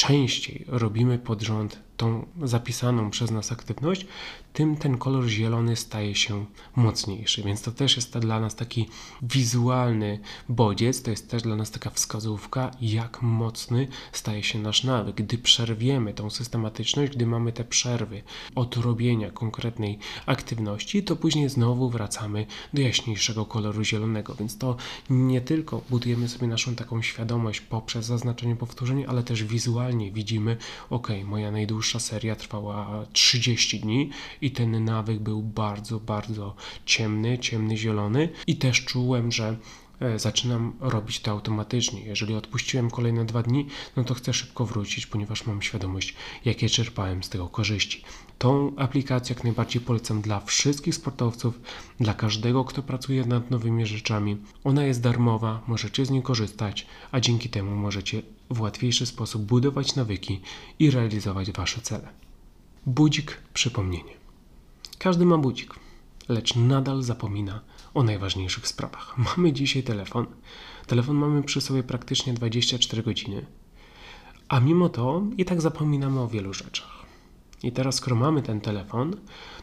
częściej 0.07 0.65
robimy 0.67 1.19
pod 1.19 1.41
rząd 1.41 1.79
tą 1.97 2.25
zapisaną 2.43 3.09
przez 3.09 3.31
nas 3.31 3.51
aktywność, 3.51 4.05
tym 4.53 4.77
ten 4.77 4.97
kolor 4.97 5.27
zielony 5.27 5.75
staje 5.75 6.15
się 6.15 6.45
mocniejszy. 6.75 7.43
Więc 7.43 7.61
to 7.61 7.71
też 7.71 7.95
jest 7.95 8.17
dla 8.17 8.39
nas 8.39 8.55
taki 8.55 8.89
wizualny 9.21 10.19
bodziec, 10.49 11.01
to 11.01 11.11
jest 11.11 11.31
też 11.31 11.41
dla 11.41 11.55
nas 11.55 11.71
taka 11.71 11.89
wskazówka, 11.89 12.71
jak 12.81 13.21
mocny 13.21 13.87
staje 14.11 14.43
się 14.43 14.59
nasz 14.59 14.83
nawyk. 14.83 15.15
Gdy 15.15 15.37
przerwiemy 15.37 16.13
tą 16.13 16.29
systematyczność, 16.29 17.13
gdy 17.15 17.25
mamy 17.25 17.51
te 17.51 17.63
przerwy 17.63 18.23
od 18.55 18.77
robienia 18.77 19.31
konkretnej 19.31 19.99
aktywności, 20.25 21.03
to 21.03 21.15
później 21.15 21.49
znowu 21.49 21.89
wracamy 21.89 22.45
do 22.73 22.81
jaśniejszego 22.81 23.45
koloru 23.45 23.83
zielonego. 23.83 24.35
Więc 24.35 24.57
to 24.57 24.75
nie 25.09 25.41
tylko 25.41 25.81
budujemy 25.89 26.29
sobie 26.29 26.47
naszą 26.47 26.75
taką 26.75 27.01
świadomość 27.01 27.61
poprzez 27.61 28.05
zaznaczenie 28.05 28.55
powtórzeń, 28.55 29.05
ale 29.07 29.23
też 29.23 29.43
wizualnie 29.43 30.11
widzimy, 30.11 30.57
ok, 30.89 31.07
moja 31.25 31.51
najdłuższa 31.51 31.99
seria 31.99 32.35
trwała 32.35 33.05
30 33.13 33.79
dni 33.79 34.09
i 34.41 34.51
ten 34.51 34.83
nawyk 34.85 35.19
był 35.19 35.41
bardzo, 35.41 35.99
bardzo 35.99 36.55
ciemny, 36.85 37.39
ciemny 37.39 37.77
zielony 37.77 38.29
i 38.47 38.55
też 38.55 38.85
czułem, 38.85 39.31
że 39.31 39.57
e, 39.99 40.19
zaczynam 40.19 40.73
robić 40.79 41.19
to 41.19 41.31
automatycznie. 41.31 42.01
Jeżeli 42.01 42.35
odpuściłem 42.35 42.91
kolejne 42.91 43.25
dwa 43.25 43.43
dni, 43.43 43.67
no 43.95 44.03
to 44.03 44.13
chcę 44.13 44.33
szybko 44.33 44.65
wrócić, 44.65 45.05
ponieważ 45.05 45.45
mam 45.45 45.61
świadomość, 45.61 46.15
jakie 46.45 46.69
czerpałem 46.69 47.23
z 47.23 47.29
tego 47.29 47.49
korzyści. 47.49 48.03
Tą 48.37 48.75
aplikację 48.75 49.35
jak 49.35 49.43
najbardziej 49.43 49.81
polecam 49.81 50.21
dla 50.21 50.39
wszystkich 50.39 50.95
sportowców, 50.95 51.59
dla 51.99 52.13
każdego, 52.13 52.65
kto 52.65 52.83
pracuje 52.83 53.25
nad 53.25 53.51
nowymi 53.51 53.85
rzeczami. 53.85 54.37
Ona 54.63 54.83
jest 54.83 55.01
darmowa, 55.01 55.61
możecie 55.67 56.05
z 56.05 56.09
niej 56.09 56.23
korzystać, 56.23 56.87
a 57.11 57.19
dzięki 57.19 57.49
temu 57.49 57.75
możecie 57.75 58.21
w 58.49 58.61
łatwiejszy 58.61 59.05
sposób 59.05 59.41
budować 59.41 59.95
nawyki 59.95 60.41
i 60.79 60.91
realizować 60.91 61.51
Wasze 61.51 61.81
cele. 61.81 62.07
Budzik 62.85 63.37
przypomnienie. 63.53 64.20
Każdy 65.03 65.25
ma 65.25 65.37
budzik, 65.37 65.73
lecz 66.29 66.55
nadal 66.55 67.03
zapomina 67.03 67.61
o 67.93 68.03
najważniejszych 68.03 68.67
sprawach. 68.67 69.17
Mamy 69.37 69.53
dzisiaj 69.53 69.83
telefon. 69.83 70.25
Telefon 70.87 71.15
mamy 71.15 71.43
przy 71.43 71.61
sobie 71.61 71.83
praktycznie 71.83 72.33
24 72.33 73.03
godziny, 73.03 73.45
a 74.49 74.59
mimo 74.59 74.89
to 74.89 75.23
i 75.37 75.45
tak 75.45 75.61
zapominamy 75.61 76.19
o 76.19 76.27
wielu 76.27 76.53
rzeczach. 76.53 77.05
I 77.63 77.71
teraz, 77.71 77.95
skoro 77.95 78.15
mamy 78.15 78.41
ten 78.41 78.61
telefon, 78.61 79.15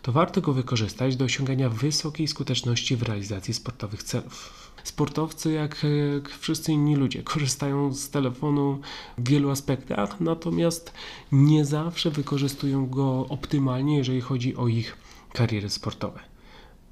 to 0.02 0.12
warto 0.12 0.40
go 0.40 0.52
wykorzystać 0.52 1.16
do 1.16 1.24
osiągania 1.24 1.68
wysokiej 1.68 2.28
skuteczności 2.28 2.96
w 2.96 3.02
realizacji 3.02 3.54
sportowych 3.54 4.02
celów. 4.02 4.52
Sportowcy, 4.84 5.52
jak, 5.52 5.86
jak 6.14 6.28
wszyscy 6.28 6.72
inni 6.72 6.96
ludzie, 6.96 7.22
korzystają 7.22 7.94
z 7.94 8.10
telefonu 8.10 8.80
w 9.18 9.28
wielu 9.28 9.50
aspektach, 9.50 10.20
natomiast 10.20 10.92
nie 11.32 11.64
zawsze 11.64 12.10
wykorzystują 12.10 12.86
go 12.86 13.26
optymalnie, 13.28 13.96
jeżeli 13.96 14.20
chodzi 14.20 14.56
o 14.56 14.68
ich 14.68 15.07
kariery 15.32 15.70
sportowe. 15.70 16.20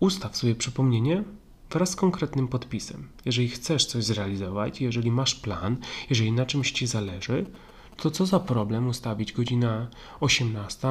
Ustaw 0.00 0.36
sobie 0.36 0.54
przypomnienie 0.54 1.24
wraz 1.70 1.90
z 1.90 1.96
konkretnym 1.96 2.48
podpisem. 2.48 3.08
Jeżeli 3.24 3.48
chcesz 3.48 3.86
coś 3.86 4.04
zrealizować, 4.04 4.80
jeżeli 4.80 5.10
masz 5.10 5.34
plan, 5.34 5.76
jeżeli 6.10 6.32
na 6.32 6.46
czymś 6.46 6.72
ci 6.72 6.86
zależy, 6.86 7.46
to 7.96 8.10
co 8.10 8.26
za 8.26 8.40
problem 8.40 8.88
ustawić 8.88 9.32
godzina 9.32 9.90
18 10.20 10.88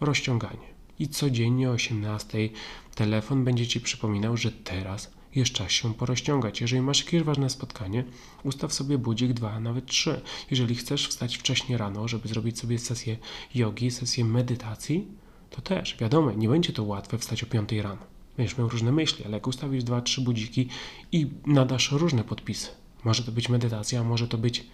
rozciąganie. 0.00 0.78
I 0.98 1.08
codziennie 1.08 1.70
o 1.70 1.72
18 1.72 2.48
telefon 2.94 3.44
będzie 3.44 3.66
ci 3.66 3.80
przypominał, 3.80 4.36
że 4.36 4.52
teraz 4.52 5.10
jest 5.34 5.52
czas 5.52 5.72
się 5.72 5.94
porozciągać. 5.94 6.60
Jeżeli 6.60 6.82
masz 6.82 7.04
jakieś 7.04 7.22
ważne 7.22 7.50
spotkanie, 7.50 8.04
ustaw 8.44 8.72
sobie 8.72 8.98
budzik 8.98 9.32
2, 9.32 9.60
nawet 9.60 9.86
3. 9.86 10.20
Jeżeli 10.50 10.74
chcesz 10.74 11.08
wstać 11.08 11.36
wcześniej 11.36 11.78
rano, 11.78 12.08
żeby 12.08 12.28
zrobić 12.28 12.58
sobie 12.58 12.78
sesję 12.78 13.16
jogi, 13.54 13.90
sesję 13.90 14.24
medytacji, 14.24 15.08
to 15.50 15.60
też, 15.62 15.96
wiadomo, 15.96 16.32
nie 16.32 16.48
będzie 16.48 16.72
to 16.72 16.82
łatwe 16.84 17.18
wstać 17.18 17.42
o 17.42 17.46
5 17.46 17.72
rano. 17.72 18.02
Będziesz 18.36 18.58
miał 18.58 18.68
różne 18.68 18.92
myśli, 18.92 19.24
ale 19.24 19.34
jak 19.34 19.46
ustawisz 19.46 19.84
2-3 19.84 20.20
budziki 20.20 20.68
i 21.12 21.26
nadasz 21.46 21.92
różne 21.92 22.24
podpisy, 22.24 22.68
może 23.04 23.22
to 23.22 23.32
być 23.32 23.48
medytacja, 23.48 24.04
może 24.04 24.28
to 24.28 24.38
być 24.38 24.66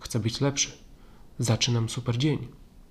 chcę 0.00 0.20
być 0.20 0.40
lepszy, 0.40 0.72
zaczynam 1.38 1.88
super 1.88 2.18
dzień. 2.18 2.48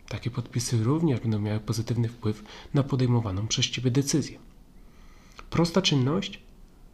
Takie 0.07 0.31
podpisy 0.31 0.83
również 0.83 1.19
będą 1.19 1.39
miały 1.39 1.59
pozytywny 1.59 2.09
wpływ 2.09 2.43
na 2.73 2.83
podejmowaną 2.83 3.47
przez 3.47 3.65
Ciebie 3.65 3.91
decyzję. 3.91 4.39
Prosta 5.49 5.81
czynność, 5.81 6.39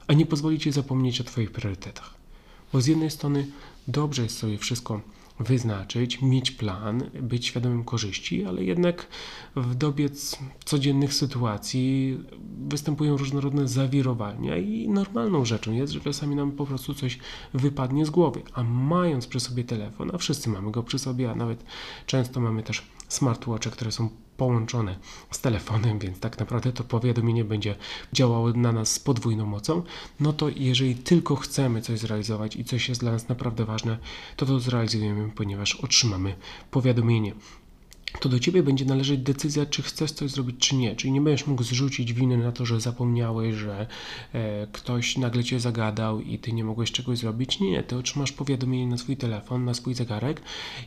a 0.08 0.14
nie 0.14 0.26
pozwoli 0.26 0.60
Ci 0.60 0.72
zapomnieć 0.72 1.22
o 1.22 1.24
Twoich 1.24 1.52
priorytetach. 1.52 2.14
Bo 2.74 2.82
z 2.82 2.88
jednej 2.88 3.12
strony 3.12 3.48
dobrze 3.88 4.24
jest 4.24 4.38
sobie 4.38 4.58
wszystko 4.58 5.02
wyznaczyć, 5.40 6.22
mieć 6.22 6.52
plan, 6.52 7.04
być 7.22 7.46
świadomym 7.46 7.84
korzyści, 7.84 8.46
ale 8.46 8.64
jednak 8.64 9.08
w 9.56 9.76
dobie 9.76 10.10
codziennych 10.66 11.14
sytuacji 11.14 12.18
występują 12.68 13.18
różnorodne 13.18 13.68
zawirowania 13.68 14.58
i 14.58 14.90
normalną 14.90 15.46
rzeczą 15.46 15.72
jest, 15.72 15.94
że 15.94 16.00
czasami 16.00 16.36
nam 16.36 16.52
po 16.52 16.66
prostu 16.66 16.94
coś 16.94 17.20
wypadnie 17.54 18.06
z 18.06 18.10
głowy, 18.10 18.42
a 18.54 18.64
mając 18.64 19.28
przy 19.28 19.40
sobie 19.40 19.64
telefon, 19.64 20.12
a 20.14 20.18
wszyscy 20.18 20.50
mamy 20.50 20.72
go 20.72 20.84
przy 20.84 21.00
sobie, 21.00 21.32
a 21.32 21.36
nawet 21.36 21.64
często 22.06 22.40
mamy 22.40 22.64
też 22.64 22.84
smartwatche, 23.08 23.72
które 23.72 23.92
są 23.92 24.10
połączone 24.38 25.00
z 25.32 25.42
telefonem, 25.42 26.00
więc 26.00 26.20
tak 26.20 26.40
naprawdę 26.40 26.74
to 26.74 26.84
powiadomienie 26.84 27.46
będzie 27.46 27.76
działało 28.14 28.54
na 28.54 28.72
nas 28.72 28.92
z 28.92 29.00
podwójną 29.00 29.46
mocą, 29.46 29.84
no 30.20 30.34
to 30.34 30.50
jeżeli 30.56 30.96
tylko 30.96 31.36
chcemy 31.36 31.82
coś 31.82 32.00
zrealizować 32.00 32.56
i 32.56 32.66
coś 32.66 32.90
jest 32.90 33.02
dla 33.02 33.12
nas 33.12 33.30
naprawdę 33.30 33.66
ważne, 33.66 33.98
to 34.36 34.46
to 34.46 34.60
zrealizujemy, 34.60 35.32
ponieważ 35.36 35.76
otrzymamy 35.76 36.36
powiadomienie 36.72 37.34
to 38.20 38.30
do 38.30 38.40
ciebie 38.40 38.64
będzie 38.64 38.86
należeć 38.86 39.20
decyzja, 39.20 39.66
czy 39.66 39.82
chcesz 39.82 40.12
coś 40.12 40.32
zrobić, 40.32 40.56
czy 40.60 40.76
nie. 40.76 40.96
Czyli 40.96 41.14
nie 41.14 41.22
będziesz 41.22 41.48
mógł 41.48 41.64
zrzucić 41.64 42.14
winy 42.14 42.38
na 42.38 42.52
to, 42.52 42.66
że 42.66 42.82
zapomniałeś, 42.82 43.56
że 43.56 43.88
e, 44.34 44.68
ktoś 44.72 45.18
nagle 45.18 45.44
cię 45.44 45.60
zagadał 45.60 46.22
i 46.22 46.40
ty 46.40 46.54
nie 46.54 46.64
mogłeś 46.64 46.92
czegoś 46.92 47.18
zrobić. 47.18 47.60
Nie, 47.60 47.84
ty 47.84 47.98
otrzymasz 47.98 48.32
powiadomienie 48.32 48.88
na 48.88 48.98
swój 48.98 49.18
telefon, 49.18 49.66
na 49.66 49.74
swój 49.74 49.94
zegarek 49.94 50.42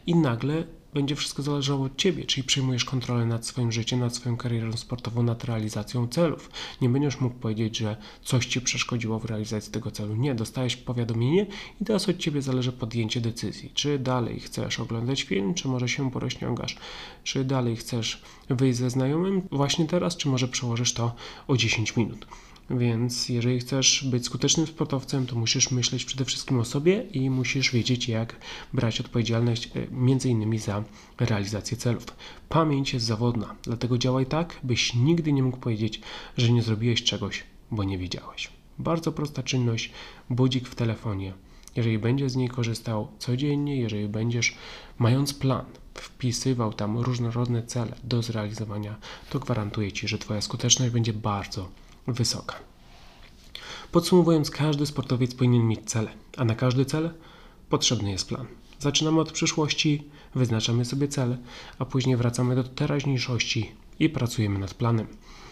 i 0.07 0.15
nagle 0.15 0.65
będzie 0.95 1.17
wszystko 1.17 1.43
zależało 1.43 1.85
od 1.85 1.97
ciebie, 1.97 2.25
czyli 2.25 2.45
przejmujesz 2.45 2.85
kontrolę 2.85 3.27
nad 3.27 3.47
swoim 3.47 3.73
życiem, 3.73 4.01
nad 4.01 4.15
swoją 4.17 4.37
karierą 4.37 4.73
sportową, 4.73 5.23
nad 5.23 5.45
realizacją 5.45 6.09
celów. 6.09 6.51
Nie 6.81 6.89
będziesz 6.89 7.21
mógł 7.21 7.37
powiedzieć, 7.37 7.77
że 7.77 7.97
coś 8.23 8.47
ci 8.47 8.61
przeszkodziło 8.61 9.19
w 9.19 9.25
realizacji 9.25 9.73
tego 9.73 9.91
celu. 9.91 10.17
Nie, 10.17 10.35
dostajesz 10.35 10.77
powiadomienie 10.77 11.47
i 11.81 11.85
teraz 11.85 12.09
od 12.09 12.19
ciebie 12.19 12.43
zależy 12.43 12.73
podjęcie 12.73 13.21
decyzji. 13.21 13.71
Czy 13.75 13.99
dalej 13.99 14.41
chcesz 14.41 14.81
oglądać 14.81 15.23
film, 15.23 15.55
czy 15.55 15.69
może 15.69 15.89
się 15.89 16.11
porozciągasz? 16.11 16.77
Czy 17.25 17.45
dalej 17.45 17.77
chcesz 17.77 18.23
wyjść 18.51 18.79
ze 18.79 18.91
znajomym 18.91 19.43
właśnie 19.51 19.87
teraz, 19.87 20.17
czy 20.17 20.29
może 20.29 20.49
przełożysz 20.49 20.93
to 20.93 21.15
o 21.49 21.57
10 21.57 21.97
minut? 21.97 22.27
Więc 22.71 23.29
jeżeli 23.29 23.61
chcesz 23.61 24.05
być 24.11 24.25
skutecznym 24.25 24.67
sportowcem, 24.67 25.27
to 25.27 25.37
musisz 25.37 25.71
myśleć 25.71 26.05
przede 26.05 26.25
wszystkim 26.25 26.61
o 26.61 26.65
sobie 26.65 27.03
i 27.03 27.31
musisz 27.31 27.73
wiedzieć, 27.73 28.09
jak 28.09 28.37
brać 28.73 29.01
odpowiedzialność 29.01 29.67
e, 29.67 29.71
między 29.91 30.29
innymi 30.29 30.59
za 30.59 30.85
realizację 31.19 31.77
celów. 31.77 32.07
Pamięć 32.49 32.93
jest 32.93 33.07
zawodna, 33.07 33.55
dlatego 33.63 33.99
działaj 33.99 34.27
tak, 34.27 34.61
byś 34.63 34.95
nigdy 34.95 35.33
nie 35.33 35.43
mógł 35.43 35.57
powiedzieć, 35.57 36.01
że 36.37 36.53
nie 36.53 36.63
zrobiłeś 36.63 37.03
czegoś, 37.03 37.45
bo 37.71 37.85
nie 37.85 37.99
wiedziałeś. 37.99 38.51
Bardzo 38.79 39.13
prosta 39.13 39.43
czynność, 39.43 39.93
budzik 40.31 40.69
w 40.69 40.75
telefonie. 40.75 41.33
Jeżeli 41.77 41.99
będziesz 41.99 42.33
z 42.33 42.37
niej 42.37 42.49
korzystał 42.49 43.09
codziennie, 43.19 43.77
jeżeli 43.77 44.09
będziesz 44.09 44.55
mając 44.99 45.35
plan, 45.35 45.65
wpisywał 45.95 46.73
tam 46.73 46.99
różnorodne 46.99 47.63
cele 47.63 47.97
do 48.05 48.23
zrealizowania, 48.23 48.97
to 49.31 49.39
gwarantuję 49.39 49.93
Ci, 49.93 50.09
że 50.09 50.19
Twoja 50.19 50.41
skuteczność 50.41 50.93
będzie 50.93 51.13
bardzo 51.13 51.69
wysoka. 52.13 52.55
Podsumowując, 53.93 54.51
każdy 54.51 54.87
sportowiec 54.87 55.35
powinien 55.35 55.69
mieć 55.69 55.91
cele, 55.91 56.11
a 56.37 56.45
na 56.45 56.55
każdy 56.55 56.85
cel 56.85 57.11
potrzebny 57.69 58.11
jest 58.11 58.29
plan. 58.29 58.47
Zaczynamy 58.79 59.21
od 59.21 59.33
przyszłości, 59.33 60.05
wyznaczamy 60.35 60.85
sobie 60.85 61.09
cel, 61.09 61.37
a 61.79 61.85
później 61.85 62.17
wracamy 62.17 62.55
do 62.55 62.65
teraźniejszości 62.65 63.73
i 63.99 64.09
pracujemy 64.09 64.59
nad 64.59 64.75
planem. 64.75 65.07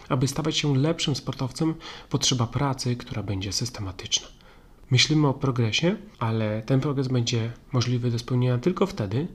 Aby 0.09 0.27
stawać 0.27 0.57
się 0.57 0.77
lepszym 0.77 1.15
sportowcem, 1.15 1.75
potrzeba 2.09 2.47
pracy, 2.47 2.95
która 2.95 3.23
będzie 3.23 3.53
systematyczna. 3.53 4.27
Myślimy 4.91 5.27
o 5.27 5.33
progresie, 5.33 5.95
ale 6.19 6.61
ten 6.61 6.79
progres 6.79 7.07
będzie 7.07 7.51
możliwy 7.71 8.11
do 8.11 8.19
spełnienia 8.19 8.57
tylko 8.57 8.85
wtedy, 8.85 9.27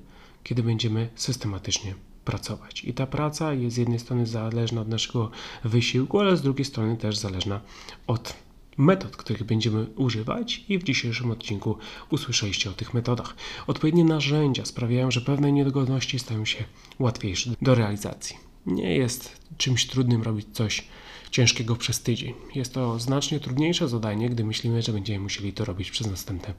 kiedy 0.45 0.63
będziemy 0.63 1.09
systematycznie 1.15 1.95
pracować. 2.25 2.85
I 2.85 2.95
ta 2.95 3.07
praca 3.07 3.55
jest 3.55 3.77
z 3.77 3.79
jednej 3.79 3.99
strony 3.99 4.27
zależna 4.27 4.81
od 4.81 4.89
naszego 4.89 5.31
wysiłku, 5.65 6.21
ale 6.21 6.37
z 6.37 6.43
drugiej 6.43 6.65
strony 6.65 6.97
też 6.97 7.17
zależna 7.17 7.61
od 8.07 8.35
metod, 8.79 9.17
których 9.17 9.45
będziemy 9.45 9.87
używać 9.97 10.65
i 10.69 10.79
w 10.79 10.83
dzisiejszym 10.83 11.31
odcinku 11.31 11.77
usłyszeliście 12.11 12.71
o 12.71 12.73
tych 12.73 12.95
metodach. 12.95 13.37
Odpowiednie 13.67 14.05
narzędzia 14.05 14.65
sprawiają, 14.65 15.11
że 15.11 15.21
pewne 15.21 15.53
niedogodności 15.53 16.19
stają 16.19 16.45
się 16.45 16.65
łatwiejsze 16.99 17.51
do 17.63 17.75
realizacji. 17.75 18.37
Nie 18.67 18.97
jest 18.97 19.41
czymś 19.57 19.87
trudnym 19.87 20.23
robić 20.23 20.47
coś 20.53 20.85
ciężkiego 21.31 21.77
przez 21.77 22.03
tydzień. 22.03 22.35
Jest 22.55 22.75
to 22.75 22.99
znacznie 22.99 23.41
trudniejsze 23.41 23.89
zadanie, 23.89 24.31
gdy 24.31 24.45
myślimy, 24.45 24.83
że 24.83 24.93
będziemy 24.93 25.21
musieli 25.21 25.53
to 25.53 25.65
robić 25.65 25.91
przez 25.91 26.07
następne 26.07 26.55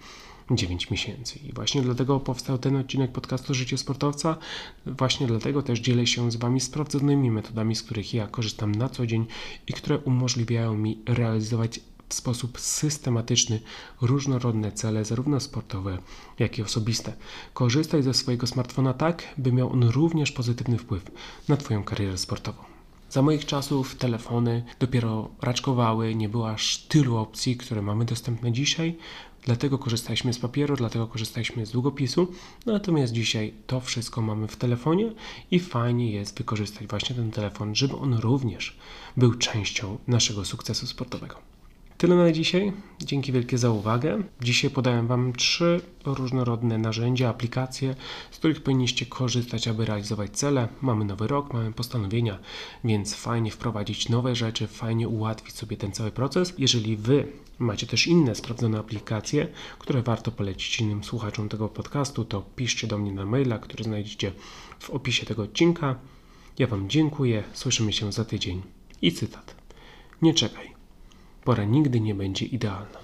9 0.51 0.91
miesięcy. 0.91 1.39
I 1.39 1.53
właśnie 1.53 1.81
dlatego 1.81 2.19
powstał 2.19 2.57
ten 2.57 2.75
odcinek 2.75 3.11
podcastu 3.11 3.53
Życie 3.53 3.77
Sportowca. 3.77 4.37
Właśnie 4.85 5.27
dlatego 5.27 5.63
też 5.63 5.79
dzielę 5.79 6.07
się 6.07 6.31
z 6.31 6.35
Wami 6.35 6.59
sprawdzonymi 6.59 7.31
metodami, 7.31 7.75
z 7.75 7.83
których 7.83 8.13
ja 8.13 8.27
korzystam 8.27 8.75
na 8.75 8.89
co 8.89 9.07
dzień 9.07 9.25
i 9.67 9.73
które 9.73 9.97
umożliwiają 9.97 10.77
mi 10.77 10.99
realizować 11.05 11.79
w 12.09 12.13
sposób 12.13 12.59
systematyczny 12.59 13.59
różnorodne 14.01 14.71
cele, 14.71 15.05
zarówno 15.05 15.39
sportowe, 15.39 15.97
jak 16.39 16.57
i 16.57 16.63
osobiste. 16.63 17.13
Korzystaj 17.53 18.03
ze 18.03 18.13
swojego 18.13 18.47
smartfona 18.47 18.93
tak, 18.93 19.23
by 19.37 19.51
miał 19.51 19.71
on 19.71 19.83
również 19.83 20.31
pozytywny 20.31 20.77
wpływ 20.77 21.11
na 21.47 21.57
Twoją 21.57 21.83
karierę 21.83 22.17
sportową. 22.17 22.63
Za 23.09 23.21
moich 23.21 23.45
czasów 23.45 23.95
telefony 23.95 24.63
dopiero 24.79 25.29
raczkowały, 25.41 26.15
nie 26.15 26.29
było 26.29 26.49
aż 26.51 26.77
tylu 26.77 27.17
opcji, 27.17 27.57
które 27.57 27.81
mamy 27.81 28.05
dostępne 28.05 28.51
dzisiaj. 28.51 28.97
Dlatego 29.45 29.77
korzystaliśmy 29.77 30.33
z 30.33 30.39
papieru, 30.39 30.75
dlatego 30.75 31.07
korzystaliśmy 31.07 31.65
z 31.65 31.71
długopisu. 31.71 32.27
Natomiast 32.65 33.13
dzisiaj 33.13 33.53
to 33.67 33.79
wszystko 33.79 34.21
mamy 34.21 34.47
w 34.47 34.55
telefonie 34.55 35.11
i 35.51 35.59
fajnie 35.59 36.11
jest 36.11 36.37
wykorzystać 36.37 36.87
właśnie 36.87 37.15
ten 37.15 37.31
telefon, 37.31 37.75
żeby 37.75 37.95
on 37.95 38.13
również 38.13 38.77
był 39.17 39.33
częścią 39.33 39.97
naszego 40.07 40.45
sukcesu 40.45 40.87
sportowego. 40.87 41.52
Tyle 42.03 42.15
na 42.15 42.31
dzisiaj. 42.31 42.73
Dzięki 43.01 43.31
wielkie 43.31 43.57
za 43.57 43.69
uwagę. 43.69 44.23
Dzisiaj 44.41 44.71
podałem 44.71 45.07
Wam 45.07 45.33
trzy 45.33 45.81
różnorodne 46.05 46.77
narzędzia, 46.77 47.29
aplikacje, 47.29 47.95
z 48.31 48.37
których 48.37 48.63
powinniście 48.63 49.05
korzystać, 49.05 49.67
aby 49.67 49.85
realizować 49.85 50.31
cele. 50.31 50.67
Mamy 50.81 51.05
nowy 51.05 51.27
rok, 51.27 51.53
mamy 51.53 51.73
postanowienia, 51.73 52.39
więc 52.83 53.15
fajnie 53.15 53.51
wprowadzić 53.51 54.09
nowe 54.09 54.35
rzeczy, 54.35 54.67
fajnie 54.67 55.07
ułatwić 55.07 55.55
sobie 55.55 55.77
ten 55.77 55.91
cały 55.91 56.11
proces. 56.11 56.53
Jeżeli 56.57 56.97
Wy 56.97 57.27
macie 57.59 57.87
też 57.87 58.07
inne 58.07 58.35
sprawdzone 58.35 58.79
aplikacje, 58.79 59.47
które 59.79 60.01
warto 60.01 60.31
polecić 60.31 60.79
innym 60.79 61.03
słuchaczom 61.03 61.49
tego 61.49 61.69
podcastu, 61.69 62.25
to 62.25 62.41
piszcie 62.55 62.87
do 62.87 62.97
mnie 62.97 63.11
na 63.11 63.25
maila, 63.25 63.59
który 63.59 63.83
znajdziecie 63.83 64.31
w 64.79 64.89
opisie 64.89 65.25
tego 65.25 65.43
odcinka. 65.43 65.95
Ja 66.59 66.67
Wam 66.67 66.89
dziękuję, 66.89 67.43
słyszymy 67.53 67.93
się 67.93 68.11
za 68.11 68.25
tydzień. 68.25 68.61
I 69.01 69.11
cytat. 69.11 69.55
Nie 70.21 70.33
czekaj. 70.33 70.72
Pora 71.43 71.63
nigdy 71.63 71.99
nie 71.99 72.15
będzie 72.15 72.45
idealna. 72.45 73.02